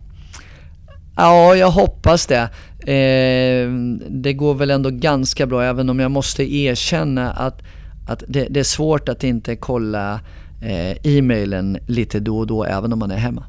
Ja, 1.20 1.56
jag 1.56 1.70
hoppas 1.70 2.26
det. 2.26 2.48
Eh, 2.92 3.70
det 4.08 4.32
går 4.32 4.54
väl 4.54 4.70
ändå 4.70 4.90
ganska 4.90 5.46
bra 5.46 5.64
även 5.64 5.90
om 5.90 6.00
jag 6.00 6.10
måste 6.10 6.54
erkänna 6.54 7.32
att, 7.32 7.62
att 8.08 8.24
det, 8.28 8.46
det 8.50 8.60
är 8.60 8.64
svårt 8.64 9.08
att 9.08 9.24
inte 9.24 9.56
kolla 9.56 10.20
eh, 10.62 11.16
e-mailen 11.16 11.78
lite 11.86 12.20
då 12.20 12.38
och 12.38 12.46
då 12.46 12.64
även 12.64 12.92
om 12.92 12.98
man 12.98 13.10
är 13.10 13.16
hemma. 13.16 13.44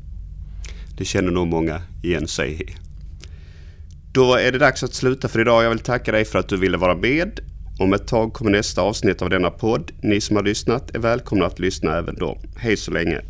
Det 0.98 1.06
känner 1.06 1.32
nog 1.32 1.48
många 1.48 1.82
igen 2.04 2.28
sig 2.28 2.62
i. 2.62 2.76
Då 4.14 4.36
är 4.36 4.52
det 4.52 4.58
dags 4.58 4.84
att 4.84 4.94
sluta 4.94 5.28
för 5.28 5.42
idag. 5.42 5.64
Jag 5.64 5.70
vill 5.70 5.80
tacka 5.80 6.12
dig 6.12 6.26
för 6.26 6.40
att 6.40 6.50
du 6.50 6.58
ville 6.58 6.78
vara 6.78 6.96
med. 6.96 7.40
Om 7.80 7.94
ett 7.94 8.08
tag 8.08 8.34
kommer 8.34 8.52
nästa 8.52 8.82
avsnitt 8.82 9.22
av 9.22 9.30
denna 9.30 9.50
podd. 9.50 9.92
Ni 10.02 10.22
som 10.22 10.36
har 10.36 10.44
lyssnat 10.44 10.96
är 10.96 11.00
välkomna 11.00 11.46
att 11.46 11.60
lyssna 11.60 11.98
även 11.98 12.16
då. 12.16 12.38
Hej 12.58 12.78
så 12.78 12.92
länge! 12.92 13.22